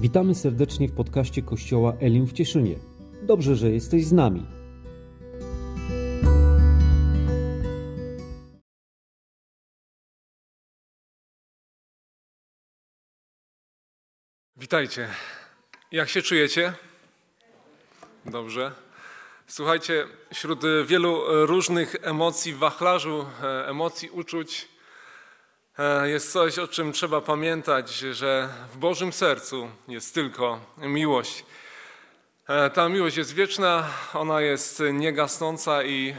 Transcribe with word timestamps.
Witamy 0.00 0.34
serdecznie 0.34 0.88
w 0.88 0.94
podcaście 0.94 1.42
Kościoła 1.42 1.92
Elim 2.00 2.26
w 2.26 2.32
Cieszynie. 2.32 2.74
Dobrze, 3.22 3.56
że 3.56 3.70
jesteś 3.70 4.04
z 4.04 4.12
nami. 4.12 4.46
Witajcie. 14.56 15.08
Jak 15.92 16.08
się 16.08 16.22
czujecie? 16.22 16.72
Dobrze. 18.26 18.72
Słuchajcie, 19.46 20.06
wśród 20.34 20.62
wielu 20.86 21.22
różnych 21.46 21.96
emocji, 22.02 22.54
wachlarzu 22.54 23.26
e, 23.42 23.68
emocji, 23.68 24.10
uczuć, 24.10 24.68
jest 26.04 26.32
coś, 26.32 26.58
o 26.58 26.68
czym 26.68 26.92
trzeba 26.92 27.20
pamiętać, 27.20 27.90
że 27.90 28.48
w 28.72 28.76
Bożym 28.76 29.12
sercu 29.12 29.70
jest 29.88 30.14
tylko 30.14 30.60
miłość. 30.78 31.44
E, 32.48 32.70
ta 32.70 32.88
miłość 32.88 33.16
jest 33.16 33.34
wieczna, 33.34 33.88
ona 34.14 34.40
jest 34.40 34.82
niegasnąca 34.92 35.84
i 35.84 36.14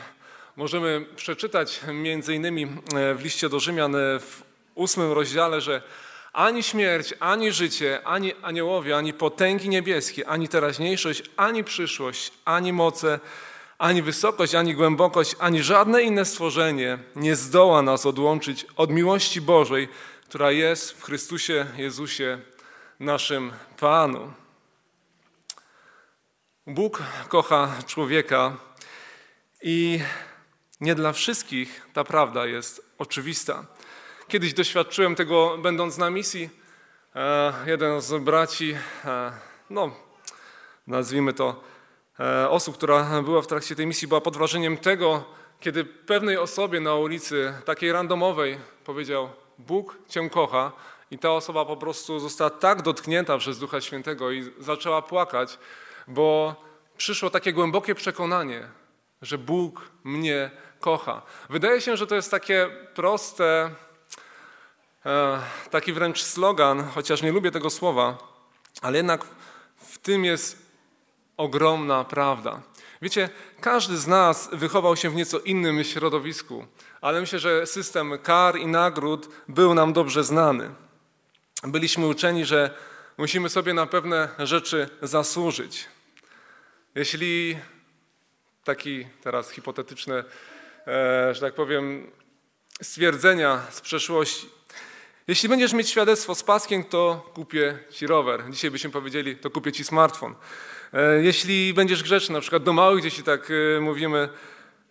możemy 0.55 1.05
przeczytać 1.15 1.81
między 1.93 2.35
innymi 2.35 2.67
w 3.15 3.23
liście 3.23 3.49
do 3.49 3.59
Rzymian 3.59 3.95
w 4.19 4.43
ósmym 4.75 5.11
rozdziale, 5.11 5.61
że 5.61 5.81
ani 6.33 6.63
śmierć, 6.63 7.13
ani 7.19 7.51
życie, 7.51 7.99
ani 8.03 8.33
aniołowie, 8.41 8.97
ani 8.97 9.13
potęgi 9.13 9.69
niebieskie, 9.69 10.29
ani 10.29 10.47
teraźniejszość, 10.47 11.23
ani 11.37 11.63
przyszłość, 11.63 12.31
ani 12.45 12.73
moce, 12.73 13.19
ani 13.79 14.01
wysokość, 14.01 14.55
ani 14.55 14.75
głębokość, 14.75 15.35
ani 15.39 15.63
żadne 15.63 16.01
inne 16.01 16.25
stworzenie 16.25 16.97
nie 17.15 17.35
zdoła 17.35 17.81
nas 17.81 18.05
odłączyć 18.05 18.65
od 18.75 18.91
miłości 18.91 19.41
Bożej, 19.41 19.89
która 20.29 20.51
jest 20.51 20.91
w 20.91 21.03
Chrystusie 21.03 21.65
Jezusie, 21.77 22.39
naszym 22.99 23.51
Panu. 23.79 24.33
Bóg 26.67 27.03
kocha 27.29 27.75
człowieka 27.87 28.57
i 29.63 29.99
nie 30.81 30.95
dla 30.95 31.13
wszystkich 31.13 31.87
ta 31.93 32.03
prawda 32.03 32.45
jest 32.45 32.91
oczywista. 32.97 33.65
Kiedyś 34.27 34.53
doświadczyłem 34.53 35.15
tego, 35.15 35.57
będąc 35.57 35.97
na 35.97 36.09
misji. 36.09 36.49
E, 37.15 37.53
jeden 37.65 38.01
z 38.01 38.23
braci, 38.23 38.75
e, 39.05 39.31
no 39.69 39.95
nazwijmy 40.87 41.33
to, 41.33 41.63
osób, 42.49 42.77
która 42.77 43.21
była 43.21 43.41
w 43.41 43.47
trakcie 43.47 43.75
tej 43.75 43.87
misji, 43.87 44.07
była 44.07 44.21
pod 44.21 44.37
wrażeniem 44.37 44.77
tego, 44.77 45.23
kiedy 45.59 45.85
pewnej 45.85 46.37
osobie 46.37 46.79
na 46.79 46.95
ulicy, 46.95 47.53
takiej 47.65 47.91
randomowej, 47.91 48.57
powiedział: 48.85 49.29
Bóg 49.57 49.97
cię 50.07 50.29
kocha. 50.29 50.71
I 51.11 51.19
ta 51.19 51.31
osoba 51.31 51.65
po 51.65 51.77
prostu 51.77 52.19
została 52.19 52.49
tak 52.49 52.81
dotknięta 52.81 53.37
przez 53.37 53.59
Ducha 53.59 53.81
Świętego 53.81 54.31
i 54.31 54.51
zaczęła 54.59 55.01
płakać, 55.01 55.57
bo 56.07 56.55
przyszło 56.97 57.29
takie 57.29 57.53
głębokie 57.53 57.95
przekonanie, 57.95 58.67
że 59.21 59.37
Bóg 59.37 59.91
mnie 60.03 60.51
kocha. 60.79 61.21
Wydaje 61.49 61.81
się, 61.81 61.97
że 61.97 62.07
to 62.07 62.15
jest 62.15 62.31
takie 62.31 62.69
proste, 62.95 63.69
E, 65.05 65.41
taki 65.69 65.93
wręcz 65.93 66.23
slogan, 66.23 66.83
chociaż 66.83 67.21
nie 67.21 67.31
lubię 67.31 67.51
tego 67.51 67.69
słowa, 67.69 68.17
ale 68.81 68.97
jednak 68.97 69.25
w 69.75 69.97
tym 69.97 70.25
jest 70.25 70.68
ogromna 71.39 72.03
prawda. 72.03 72.61
Wiecie, 73.01 73.29
każdy 73.61 73.97
z 73.97 74.07
nas 74.07 74.49
wychował 74.51 74.95
się 74.95 75.09
w 75.09 75.15
nieco 75.15 75.39
innym 75.39 75.83
środowisku, 75.83 76.65
ale 77.01 77.21
myślę, 77.21 77.39
że 77.39 77.67
system 77.67 78.17
kar 78.23 78.57
i 78.57 78.67
nagród 78.67 79.29
był 79.47 79.73
nam 79.73 79.93
dobrze 79.93 80.23
znany. 80.23 80.69
Byliśmy 81.63 82.07
uczeni, 82.07 82.45
że 82.45 82.73
musimy 83.17 83.49
sobie 83.49 83.73
na 83.73 83.85
pewne 83.85 84.29
rzeczy 84.39 84.89
zasłużyć. 85.01 85.85
Jeśli 86.95 87.57
taki 88.63 89.07
teraz 89.21 89.51
hipotetyczne, 89.51 90.23
e, 90.87 91.35
że 91.35 91.41
tak 91.41 91.53
powiem, 91.55 92.11
stwierdzenia 92.81 93.61
z 93.71 93.81
przeszłości, 93.81 94.49
jeśli 95.27 95.49
będziesz 95.49 95.73
mieć 95.73 95.89
świadectwo 95.89 96.35
z 96.35 96.43
paskiem, 96.43 96.83
to 96.83 97.31
kupię 97.33 97.79
ci 97.91 98.07
rower. 98.07 98.43
Dzisiaj 98.49 98.71
byśmy 98.71 98.89
powiedzieli, 98.89 99.35
to 99.35 99.49
kupię 99.49 99.71
ci 99.71 99.83
smartfon. 99.83 100.35
E, 100.93 101.23
jeśli 101.23 101.73
będziesz 101.73 102.03
grzeczny, 102.03 102.33
na 102.33 102.41
przykład 102.41 102.63
do 102.63 102.73
małych 102.73 103.03
dzieci 103.03 103.23
tak 103.23 103.51
e, 103.77 103.81
mówimy, 103.81 104.29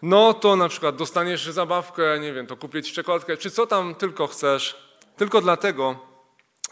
no 0.03 0.35
to 0.35 0.57
na 0.57 0.69
przykład 0.69 0.97
dostaniesz 0.97 1.47
zabawkę, 1.47 2.19
nie 2.21 2.33
wiem, 2.33 2.47
to 2.47 2.57
kupię 2.57 2.83
ci 2.83 2.93
czekoladkę, 2.93 3.37
czy 3.37 3.51
co 3.51 3.67
tam 3.67 3.95
tylko 3.95 4.27
chcesz. 4.27 4.89
Tylko 5.17 5.41
dlatego, 5.41 5.97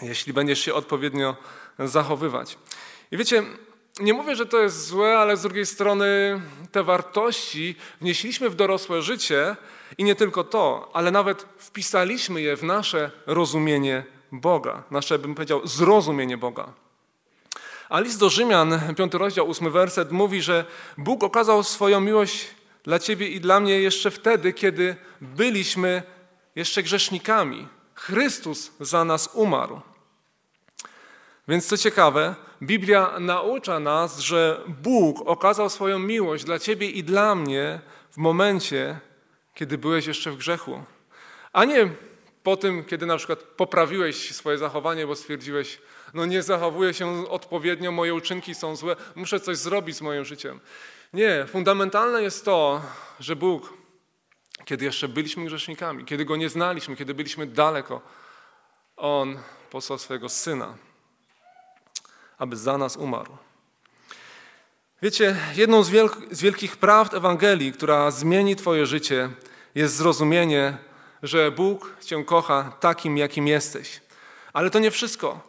jeśli 0.03 0.33
będziesz 0.33 0.59
się 0.59 0.75
odpowiednio 0.75 1.37
zachowywać. 1.79 2.59
I 3.11 3.17
wiecie, 3.17 3.43
nie 4.01 4.13
mówię, 4.13 4.37
że 4.37 4.47
to 4.47 4.61
jest 4.61 4.87
złe, 4.87 5.19
ale 5.19 5.37
z 5.37 5.43
drugiej 5.43 5.67
strony 5.67 6.41
te 6.73 6.83
wartości 6.83 7.77
wnieśliśmy 8.01 8.51
w 8.51 8.55
dorosłe 8.55 9.03
życie 9.03 9.57
i 9.99 10.05
nie 10.05 10.15
tylko 10.15 10.45
to, 10.45 10.91
ale 10.93 11.11
nawet 11.11 11.47
wpisaliśmy 11.59 12.43
je 12.43 12.57
w 12.57 12.63
nasze 12.63 13.11
rozumienie 13.27 14.05
Boga, 14.33 14.83
nasze, 14.91 15.19
bym 15.19 15.35
powiedział, 15.35 15.67
zrozumienie 15.67 16.39
Boga. 16.39 16.73
A 17.89 18.01
list 18.01 18.21
do 18.21 18.31
Rzymian, 18.31 18.95
5 18.97 19.15
rozdział, 19.15 19.51
8 19.51 19.71
werset 19.71 20.13
mówi, 20.13 20.43
że 20.43 20.65
Bóg 20.99 21.25
okazał 21.25 21.63
swoją 21.63 22.01
miłość 22.01 22.47
dla 22.83 22.99
ciebie 22.99 23.29
i 23.29 23.41
dla 23.41 23.61
mnie 23.61 23.81
jeszcze 23.81 24.11
wtedy, 24.11 24.53
kiedy 24.53 24.97
byliśmy 25.21 26.03
jeszcze 26.55 26.83
grzesznikami. 26.83 27.69
Chrystus 27.95 28.73
za 28.81 29.05
nas 29.05 29.31
umarł. 29.35 29.81
Więc 31.49 31.67
co 31.67 31.77
ciekawe, 31.77 32.35
Biblia 32.63 33.21
naucza 33.21 33.81
nas, 33.81 34.19
że 34.19 34.61
Bóg 34.69 35.23
okazał 35.27 35.71
swoją 35.71 35.99
miłość 35.99 36.45
dla 36.45 36.59
ciebie 36.59 36.91
i 36.91 37.05
dla 37.05 37.35
mnie 37.35 37.81
w 38.11 38.17
momencie, 38.17 39.01
kiedy 39.55 39.79
byłeś 39.79 40.07
jeszcze 40.07 40.31
w 40.31 40.37
grzechu. 40.37 40.85
A 41.53 41.65
nie 41.65 41.89
po 42.47 42.57
tym, 42.57 42.85
kiedy 42.85 43.07
na 43.07 43.17
przykład 43.17 43.39
poprawiłeś 43.39 44.35
swoje 44.35 44.59
zachowanie, 44.59 45.07
bo 45.07 45.17
stwierdziłeś, 45.17 45.79
no 46.15 46.27
nie 46.27 46.43
zachowuję 46.43 46.95
się 46.95 47.29
odpowiednio, 47.29 47.93
moje 47.93 48.15
uczynki 48.15 48.55
są 48.55 48.77
złe, 48.77 48.97
muszę 49.15 49.41
coś 49.41 49.57
zrobić 49.57 49.97
z 49.97 50.01
moim 50.01 50.25
życiem. 50.25 50.61
Nie, 51.13 51.47
fundamentalne 51.49 52.23
jest 52.23 52.45
to, 52.45 52.83
że 53.21 53.37
Bóg, 53.37 53.73
kiedy 54.65 54.85
jeszcze 54.85 55.09
byliśmy 55.09 55.45
grzesznikami, 55.45 56.05
kiedy 56.05 56.25
Go 56.25 56.37
nie 56.37 56.49
znaliśmy, 56.49 56.97
kiedy 56.97 57.15
byliśmy 57.15 57.47
daleko, 57.47 58.01
On 58.97 59.39
posłał 59.71 59.99
swojego 59.99 60.29
Syna, 60.29 60.75
aby 62.39 62.57
za 62.57 62.79
nas 62.79 62.97
umarł. 62.97 63.37
Wiecie, 65.03 65.37
jedną 65.57 65.83
z, 65.83 65.91
wielk 65.91 66.19
z 66.31 66.43
wielkich 66.43 66.77
prawd 66.77 67.17
Ewangelii, 67.17 67.73
która 67.73 68.11
zmieni 68.11 68.57
Twoje 68.57 68.87
życie, 68.87 69.31
jest 69.75 69.97
zrozumienie, 69.97 70.79
że 71.27 71.51
Bóg 71.51 71.97
Cię 72.05 72.25
kocha 72.25 72.73
takim, 72.81 73.17
jakim 73.17 73.49
jesteś. 73.49 74.01
Ale 74.53 74.71
to 74.71 74.79
nie 74.79 74.91
wszystko. 74.91 75.41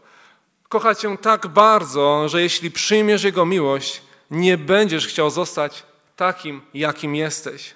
Kocha 0.69 0.95
Cię 0.95 1.17
tak 1.17 1.47
bardzo, 1.47 2.29
że 2.29 2.41
jeśli 2.41 2.71
przyjmiesz 2.71 3.23
Jego 3.23 3.45
miłość, 3.45 4.01
nie 4.31 4.57
będziesz 4.57 5.07
chciał 5.07 5.29
zostać 5.29 5.83
takim, 6.15 6.61
jakim 6.73 7.15
jesteś. 7.15 7.73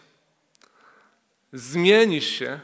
Zmienisz 1.54 2.28
się, 2.28 2.60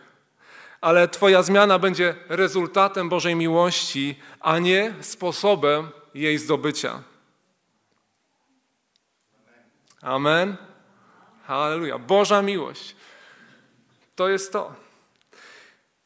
ale 0.81 1.07
Twoja 1.07 1.43
zmiana 1.43 1.79
będzie 1.79 2.15
rezultatem 2.29 3.09
Bożej 3.09 3.35
miłości, 3.35 4.19
a 4.39 4.59
nie 4.59 4.93
sposobem 5.01 5.89
jej 6.13 6.37
zdobycia. 6.37 7.03
Amen. 10.01 10.57
Halleluja. 11.43 11.97
Boża 11.97 12.41
miłość. 12.41 12.95
To 14.15 14.29
jest 14.29 14.53
to. 14.53 14.86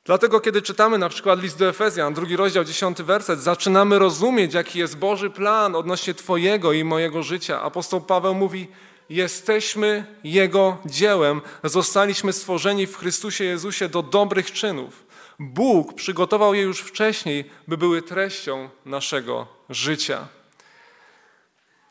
Dlatego, 0.05 0.39
kiedy 0.39 0.61
czytamy 0.61 0.97
na 0.97 1.09
przykład 1.09 1.41
list 1.41 1.57
do 1.57 1.69
Efezjan, 1.69 2.13
drugi 2.13 2.35
rozdział, 2.35 2.63
dziesiąty 2.63 3.03
werset, 3.03 3.39
zaczynamy 3.39 3.99
rozumieć, 3.99 4.53
jaki 4.53 4.79
jest 4.79 4.97
Boży 4.97 5.29
plan 5.29 5.75
odnośnie 5.75 6.13
Twojego 6.13 6.73
i 6.73 6.83
mojego 6.83 7.23
życia. 7.23 7.61
Apostoł 7.61 8.01
Paweł 8.01 8.35
mówi, 8.35 8.67
jesteśmy 9.09 10.05
Jego 10.23 10.77
dziełem, 10.85 11.41
zostaliśmy 11.63 12.33
stworzeni 12.33 12.87
w 12.87 12.97
Chrystusie 12.97 13.43
Jezusie 13.43 13.89
do 13.89 14.03
dobrych 14.03 14.51
czynów. 14.51 15.05
Bóg 15.39 15.93
przygotował 15.93 16.53
je 16.53 16.61
już 16.61 16.79
wcześniej, 16.79 17.51
by 17.67 17.77
były 17.77 18.01
treścią 18.01 18.69
naszego 18.85 19.47
życia. 19.69 20.27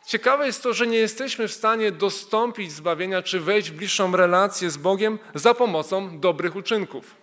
Ciekawe 0.07 0.47
jest 0.47 0.63
to, 0.63 0.75
że 0.75 0.87
nie 0.87 0.99
jesteśmy 0.99 1.49
w 1.49 1.53
stanie 1.53 1.93
dostąpić 1.93 2.73
zbawienia 2.73 3.23
czy 3.23 3.41
wejść 3.41 3.71
w 3.71 3.75
bliższą 3.75 4.17
relację 4.17 4.71
z 4.71 4.77
Bogiem 4.77 5.19
za 5.35 5.55
pomocą 5.55 6.21
dobrych 6.21 6.57
uczynków. 6.57 7.20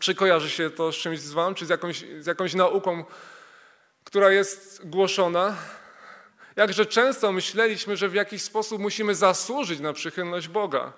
Czy 0.00 0.14
kojarzy 0.14 0.50
się 0.50 0.70
to 0.70 0.92
z 0.92 0.96
czymś 0.96 1.20
z 1.20 1.32
wam, 1.32 1.54
czy 1.54 1.66
z 1.66 1.68
jakąś, 1.68 2.04
z 2.18 2.26
jakąś 2.26 2.54
nauką, 2.54 3.04
która 4.04 4.30
jest 4.30 4.88
głoszona? 4.88 5.56
Jakże 6.56 6.86
często 6.86 7.32
myśleliśmy, 7.32 7.96
że 7.96 8.08
w 8.08 8.14
jakiś 8.14 8.42
sposób 8.42 8.82
musimy 8.82 9.14
zasłużyć 9.14 9.80
na 9.80 9.92
przychylność 9.92 10.48
Boga. 10.48 10.92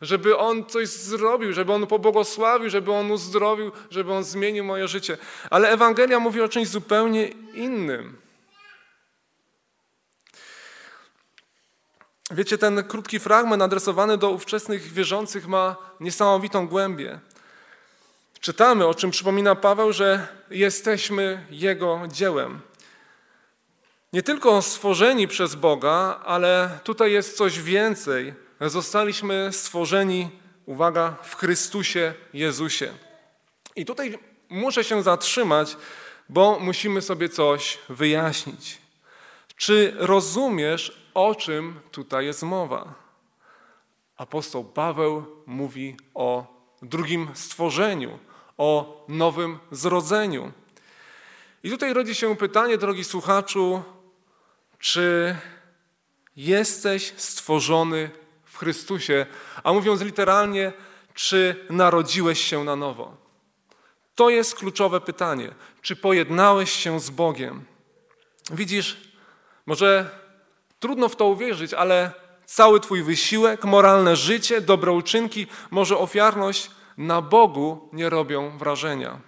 Żeby 0.00 0.36
On 0.36 0.66
coś 0.66 0.88
zrobił, 0.88 1.52
żeby 1.52 1.72
On 1.72 1.86
pobłogosławił, 1.86 2.70
żeby 2.70 2.92
On 2.92 3.10
uzdrowił, 3.10 3.72
żeby 3.90 4.12
On 4.12 4.24
zmienił 4.24 4.64
moje 4.64 4.88
życie. 4.88 5.18
Ale 5.50 5.68
Ewangelia 5.68 6.20
mówi 6.20 6.40
o 6.40 6.48
czymś 6.48 6.68
zupełnie 6.68 7.28
innym. 7.54 8.16
Wiecie, 12.30 12.58
ten 12.58 12.84
krótki 12.84 13.18
fragment 13.18 13.62
adresowany 13.62 14.18
do 14.18 14.30
ówczesnych 14.30 14.82
wierzących 14.92 15.48
ma 15.48 15.76
niesamowitą 16.00 16.68
głębię. 16.68 17.20
Czytamy, 18.46 18.86
o 18.86 18.94
czym 18.94 19.10
przypomina 19.10 19.54
Paweł, 19.54 19.92
że 19.92 20.28
jesteśmy 20.50 21.46
Jego 21.50 22.00
dziełem. 22.12 22.60
Nie 24.12 24.22
tylko 24.22 24.62
stworzeni 24.62 25.28
przez 25.28 25.54
Boga, 25.54 26.20
ale 26.24 26.78
tutaj 26.84 27.12
jest 27.12 27.36
coś 27.36 27.60
więcej. 27.60 28.34
Zostaliśmy 28.60 29.48
stworzeni, 29.52 30.30
uwaga, 30.66 31.16
w 31.22 31.36
Chrystusie 31.36 32.14
Jezusie. 32.32 32.92
I 33.76 33.84
tutaj 33.84 34.18
muszę 34.48 34.84
się 34.84 35.02
zatrzymać, 35.02 35.76
bo 36.28 36.58
musimy 36.60 37.02
sobie 37.02 37.28
coś 37.28 37.78
wyjaśnić. 37.88 38.78
Czy 39.56 39.94
rozumiesz, 39.96 41.08
o 41.14 41.34
czym 41.34 41.80
tutaj 41.90 42.26
jest 42.26 42.42
mowa? 42.42 42.94
Apostoł 44.16 44.64
Paweł 44.64 45.26
mówi 45.46 45.96
o 46.14 46.56
drugim 46.82 47.28
stworzeniu, 47.34 48.18
o 48.58 49.04
nowym 49.08 49.58
zrodzeniu. 49.70 50.52
I 51.62 51.70
tutaj 51.70 51.92
rodzi 51.92 52.14
się 52.14 52.36
pytanie, 52.36 52.78
drogi 52.78 53.04
słuchaczu, 53.04 53.82
czy 54.78 55.36
jesteś 56.36 57.12
stworzony 57.16 58.10
w 58.44 58.58
Chrystusie, 58.58 59.26
a 59.64 59.72
mówiąc 59.72 60.00
literalnie, 60.00 60.72
czy 61.14 61.66
narodziłeś 61.70 62.40
się 62.40 62.64
na 62.64 62.76
nowo? 62.76 63.16
To 64.14 64.30
jest 64.30 64.54
kluczowe 64.54 65.00
pytanie. 65.00 65.54
Czy 65.82 65.96
pojednałeś 65.96 66.70
się 66.70 67.00
z 67.00 67.10
Bogiem? 67.10 67.64
Widzisz, 68.50 68.96
może 69.66 70.10
trudno 70.80 71.08
w 71.08 71.16
to 71.16 71.26
uwierzyć, 71.26 71.74
ale 71.74 72.12
cały 72.46 72.80
Twój 72.80 73.02
wysiłek, 73.02 73.64
moralne 73.64 74.16
życie, 74.16 74.60
dobre 74.60 74.92
uczynki, 74.92 75.46
może 75.70 75.98
ofiarność 75.98 76.70
na 76.98 77.22
Bogu 77.22 77.88
nie 77.92 78.10
robią 78.10 78.58
wrażenia. 78.58 79.20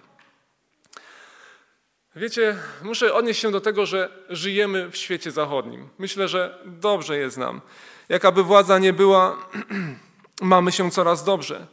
Wiecie, 2.15 2.57
muszę 2.81 3.13
odnieść 3.13 3.41
się 3.41 3.51
do 3.51 3.61
tego, 3.61 3.85
że 3.85 4.09
żyjemy 4.29 4.91
w 4.91 4.97
świecie 4.97 5.31
zachodnim. 5.31 5.89
Myślę, 5.97 6.27
że 6.27 6.59
dobrze 6.65 7.17
je 7.17 7.29
znam. 7.29 7.61
Jakaby 8.09 8.43
władza 8.43 8.79
nie 8.79 8.93
była, 8.93 9.37
mamy 10.41 10.71
się 10.71 10.91
coraz 10.91 11.23
dobrze. 11.23 11.67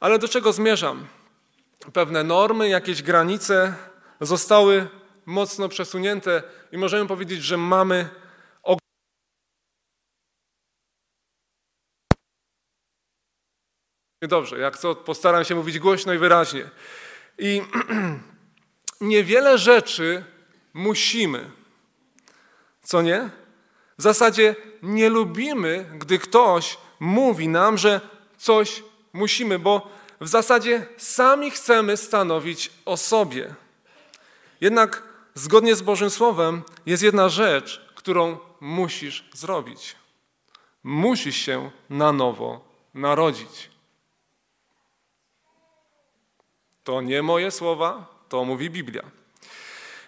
Ale 0.00 0.18
do 0.18 0.28
czego 0.28 0.52
zmierzam? 0.52 1.06
Pewne 1.92 2.24
normy, 2.24 2.68
jakieś 2.68 3.02
granice 3.02 3.74
zostały 4.20 4.88
mocno 5.26 5.68
przesunięte 5.68 6.42
i 6.72 6.78
możemy 6.78 7.08
powiedzieć, 7.08 7.42
że 7.42 7.56
mamy 7.56 8.08
Dobrze, 14.28 14.58
jak 14.58 14.78
co, 14.78 14.94
postaram 14.94 15.44
się 15.44 15.54
mówić 15.54 15.78
głośno 15.78 16.12
i 16.12 16.18
wyraźnie. 16.18 16.70
I 17.38 17.62
niewiele 19.00 19.58
rzeczy 19.58 20.24
musimy. 20.74 21.50
Co 22.82 23.02
nie? 23.02 23.30
W 23.98 24.02
zasadzie 24.02 24.56
nie 24.82 25.08
lubimy, 25.08 25.86
gdy 25.98 26.18
ktoś 26.18 26.78
mówi 27.00 27.48
nam, 27.48 27.78
że 27.78 28.00
coś 28.38 28.82
musimy, 29.12 29.58
bo 29.58 29.90
w 30.20 30.28
zasadzie 30.28 30.86
sami 30.96 31.50
chcemy 31.50 31.96
stanowić 31.96 32.70
o 32.84 32.96
sobie. 32.96 33.54
Jednak 34.60 35.02
zgodnie 35.34 35.76
z 35.76 35.82
Bożym 35.82 36.10
Słowem 36.10 36.62
jest 36.86 37.02
jedna 37.02 37.28
rzecz, 37.28 37.86
którą 37.94 38.38
musisz 38.60 39.24
zrobić. 39.32 39.96
Musisz 40.84 41.36
się 41.36 41.70
na 41.90 42.12
nowo 42.12 42.64
narodzić. 42.94 43.71
To 46.84 47.00
nie 47.00 47.22
moje 47.22 47.50
słowa, 47.50 48.06
to 48.28 48.44
mówi 48.44 48.70
Biblia. 48.70 49.02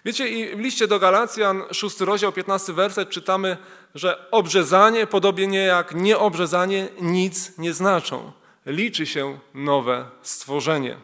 Wiecie, 0.04 0.28
i 0.28 0.56
w 0.56 0.58
liście 0.58 0.86
do 0.86 0.98
Galacjan, 0.98 1.62
6 1.72 2.00
rozdział, 2.00 2.32
15 2.32 2.72
werset 2.72 3.10
czytamy, 3.10 3.56
że 3.94 4.30
obrzezanie, 4.30 5.06
podobnie 5.06 5.58
jak 5.58 5.94
nieobrzezanie, 5.94 6.88
nic 7.00 7.58
nie 7.58 7.72
znaczą. 7.72 8.32
Liczy 8.66 9.06
się 9.06 9.38
nowe 9.54 10.06
stworzenie. 10.22 10.96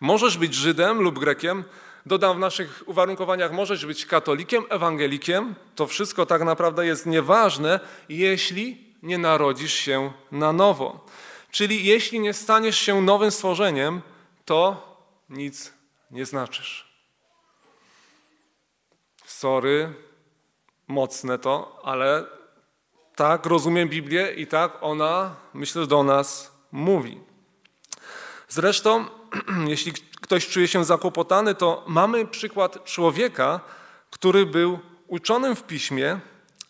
Możesz 0.00 0.38
być 0.38 0.54
Żydem 0.54 1.00
lub 1.00 1.18
Grekiem, 1.18 1.64
dodam 2.06 2.36
w 2.36 2.40
naszych 2.40 2.82
uwarunkowaniach, 2.86 3.52
możesz 3.52 3.86
być 3.86 4.06
katolikiem, 4.06 4.64
ewangelikiem. 4.68 5.54
To 5.74 5.86
wszystko 5.86 6.26
tak 6.26 6.42
naprawdę 6.42 6.86
jest 6.86 7.06
nieważne, 7.06 7.80
jeśli 8.08 8.84
nie 9.02 9.18
narodzisz 9.18 9.74
się 9.74 10.12
na 10.32 10.52
nowo. 10.52 11.06
Czyli 11.50 11.84
jeśli 11.84 12.20
nie 12.20 12.32
staniesz 12.32 12.78
się 12.78 13.02
nowym 13.02 13.30
stworzeniem, 13.30 14.00
to 14.52 14.96
nic 15.30 15.72
nie 16.10 16.26
znaczysz. 16.26 16.88
Sorry, 19.24 19.94
mocne 20.88 21.38
to, 21.38 21.80
ale 21.84 22.24
tak 23.16 23.46
rozumiem 23.46 23.88
Biblię 23.88 24.32
i 24.36 24.46
tak 24.46 24.78
ona, 24.80 25.36
myślę, 25.54 25.86
do 25.86 26.02
nas 26.02 26.52
mówi. 26.72 27.20
Zresztą, 28.48 29.04
jeśli 29.72 29.92
ktoś 30.20 30.48
czuje 30.48 30.68
się 30.68 30.84
zakłopotany, 30.84 31.54
to 31.54 31.84
mamy 31.86 32.26
przykład 32.26 32.84
człowieka, 32.84 33.60
który 34.10 34.46
był 34.46 34.78
uczonym 35.06 35.56
w 35.56 35.62
piśmie, 35.62 36.20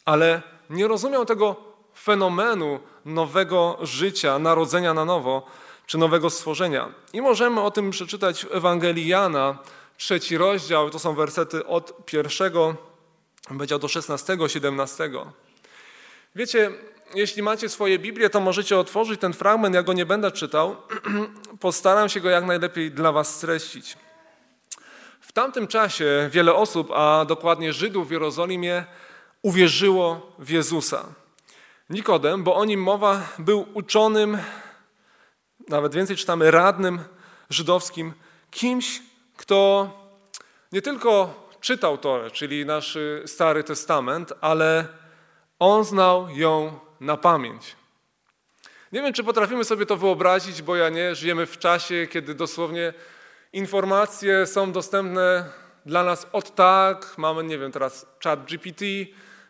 ale 0.04 0.42
nie 0.70 0.88
rozumiał 0.88 1.24
tego 1.24 1.56
fenomenu 1.98 2.80
nowego 3.04 3.78
życia, 3.80 4.38
narodzenia 4.38 4.94
na 4.94 5.04
nowo, 5.04 5.46
czy 5.86 5.98
nowego 5.98 6.30
stworzenia. 6.30 6.92
I 7.12 7.20
możemy 7.20 7.60
o 7.60 7.70
tym 7.70 7.90
przeczytać 7.90 8.44
w 8.44 8.54
Ewangelii 8.54 9.08
Jana, 9.08 9.58
trzeci 9.96 10.36
rozdział, 10.36 10.90
to 10.90 10.98
są 10.98 11.14
wersety 11.14 11.66
od 11.66 12.06
pierwszego, 12.06 12.76
będzie 13.50 13.78
do 13.78 13.88
16, 13.88 14.36
17. 14.46 15.10
Wiecie, 16.36 16.70
jeśli 17.14 17.42
macie 17.42 17.68
swoje 17.68 17.98
Biblię, 17.98 18.30
to 18.30 18.40
możecie 18.40 18.78
otworzyć 18.78 19.20
ten 19.20 19.32
fragment, 19.32 19.74
ja 19.74 19.82
go 19.82 19.92
nie 19.92 20.06
będę 20.06 20.30
czytał. 20.30 20.76
Postaram 21.60 22.08
się 22.08 22.20
go 22.20 22.30
jak 22.30 22.44
najlepiej 22.44 22.90
dla 22.90 23.12
was 23.12 23.36
streścić. 23.36 23.96
W 25.20 25.32
tamtym 25.32 25.66
czasie 25.66 26.28
wiele 26.32 26.54
osób, 26.54 26.90
a 26.94 27.24
dokładnie 27.24 27.72
Żydów 27.72 28.08
w 28.08 28.10
Jerozolimie, 28.10 28.84
uwierzyło 29.42 30.34
w 30.38 30.50
Jezusa. 30.50 31.04
Nikodem, 31.90 32.44
bo 32.44 32.54
o 32.54 32.64
nim 32.64 32.82
mowa, 32.82 33.28
był 33.38 33.66
uczonym 33.74 34.38
nawet 35.68 35.94
więcej 35.94 36.16
czytamy 36.16 36.50
radnym 36.50 37.04
żydowskim, 37.50 38.12
kimś, 38.50 39.02
kto 39.36 39.90
nie 40.72 40.82
tylko 40.82 41.42
czytał 41.60 41.98
Torę, 41.98 42.30
czyli 42.30 42.66
nasz 42.66 42.98
Stary 43.26 43.64
Testament, 43.64 44.32
ale 44.40 44.86
on 45.58 45.84
znał 45.84 46.30
ją 46.30 46.78
na 47.00 47.16
pamięć. 47.16 47.76
Nie 48.92 49.02
wiem, 49.02 49.12
czy 49.12 49.24
potrafimy 49.24 49.64
sobie 49.64 49.86
to 49.86 49.96
wyobrazić, 49.96 50.62
bo 50.62 50.76
ja 50.76 50.88
nie. 50.88 51.14
Żyjemy 51.14 51.46
w 51.46 51.58
czasie, 51.58 52.06
kiedy 52.10 52.34
dosłownie 52.34 52.92
informacje 53.52 54.46
są 54.46 54.72
dostępne 54.72 55.44
dla 55.86 56.04
nas 56.04 56.26
od 56.32 56.54
tak. 56.54 57.14
Mamy, 57.16 57.44
nie 57.44 57.58
wiem, 57.58 57.72
teraz 57.72 58.06
chat 58.24 58.44
GPT. 58.44 58.84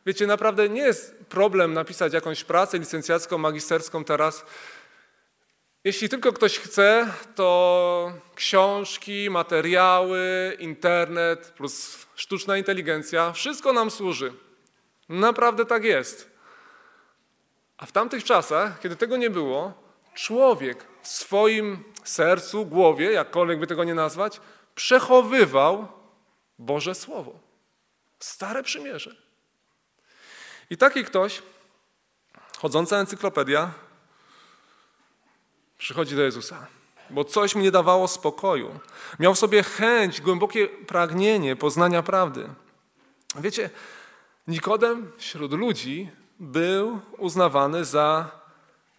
Wiecie, 0.07 0.27
naprawdę 0.27 0.69
nie 0.69 0.83
jest 0.83 1.25
problem 1.29 1.73
napisać 1.73 2.13
jakąś 2.13 2.45
pracę 2.45 2.79
licencjacką, 2.79 3.39
magisterską 3.39 4.05
teraz 4.05 4.45
jeśli 5.85 6.09
tylko 6.09 6.33
ktoś 6.33 6.59
chce, 6.59 7.13
to 7.35 8.13
książki, 8.35 9.31
materiały, 9.31 10.57
internet 10.59 11.53
plus 11.57 12.07
sztuczna 12.15 12.57
inteligencja, 12.57 13.33
wszystko 13.33 13.73
nam 13.73 13.91
służy. 13.91 14.33
Naprawdę 15.09 15.67
tak 15.67 15.85
jest. 15.85 16.31
A 17.77 17.87
w 17.87 17.93
tamtych 17.93 18.25
czasach, 18.25 18.81
kiedy 18.81 18.97
tego 18.97 19.17
nie 19.17 19.31
było, 19.31 19.73
człowiek 20.15 20.87
w 21.03 21.09
swoim 21.09 21.85
sercu, 22.05 22.67
głowie, 22.67 23.13
jakkolwiek 23.13 23.59
by 23.59 23.67
tego 23.67 23.85
nie 23.85 23.95
nazwać, 23.95 24.41
przechowywał 24.75 25.89
Boże 26.59 26.95
Słowo. 26.95 27.39
Stare 28.19 28.63
przymierze. 28.63 29.17
I 30.71 30.77
taki 30.77 31.05
ktoś, 31.05 31.43
chodząca 32.59 32.97
encyklopedia, 32.97 33.71
przychodzi 35.83 36.17
do 36.17 36.23
Jezusa, 36.23 36.67
bo 37.11 37.25
coś 37.25 37.55
mi 37.55 37.63
nie 37.63 37.71
dawało 37.71 38.09
spokoju. 38.09 38.81
Miał 39.19 39.35
w 39.35 39.39
sobie 39.39 39.63
chęć, 39.63 40.21
głębokie 40.21 40.69
pragnienie 40.69 41.57
poznania 41.57 42.03
prawdy. 42.03 42.49
Wiecie, 43.37 43.71
Nikodem 44.49 45.13
wśród 45.19 45.53
ludzi 45.53 46.11
był 46.41 47.01
uznawany 47.19 47.85
za 47.85 48.31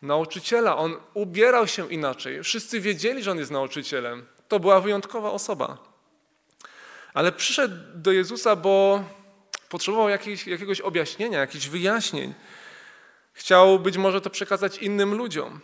nauczyciela. 0.02 0.78
On 0.78 0.96
ubierał 1.14 1.68
się 1.68 1.92
inaczej. 1.92 2.44
Wszyscy 2.44 2.80
wiedzieli, 2.80 3.24
że 3.24 3.32
on 3.32 3.38
jest 3.38 3.52
nauczycielem. 3.52 4.26
To 4.48 4.60
była 4.60 4.82
wyjątkowa 4.82 5.32
osoba. 5.32 5.78
Ale 7.14 7.32
przyszedł 7.32 7.76
do 7.96 8.12
Jezusa, 8.12 8.56
bo 8.56 9.04
potrzebował 9.70 10.10
jakiegoś, 10.10 10.48
jakiegoś 10.48 10.82
objaśnienia, 10.82 11.40
jakichś 11.40 11.68
wyjaśnień. 11.68 12.34
Chciał 13.34 13.80
być 13.80 13.98
może 13.98 14.22
to 14.22 14.30
przekazać 14.30 14.78
innym 14.78 15.14
ludziom. 15.14 15.62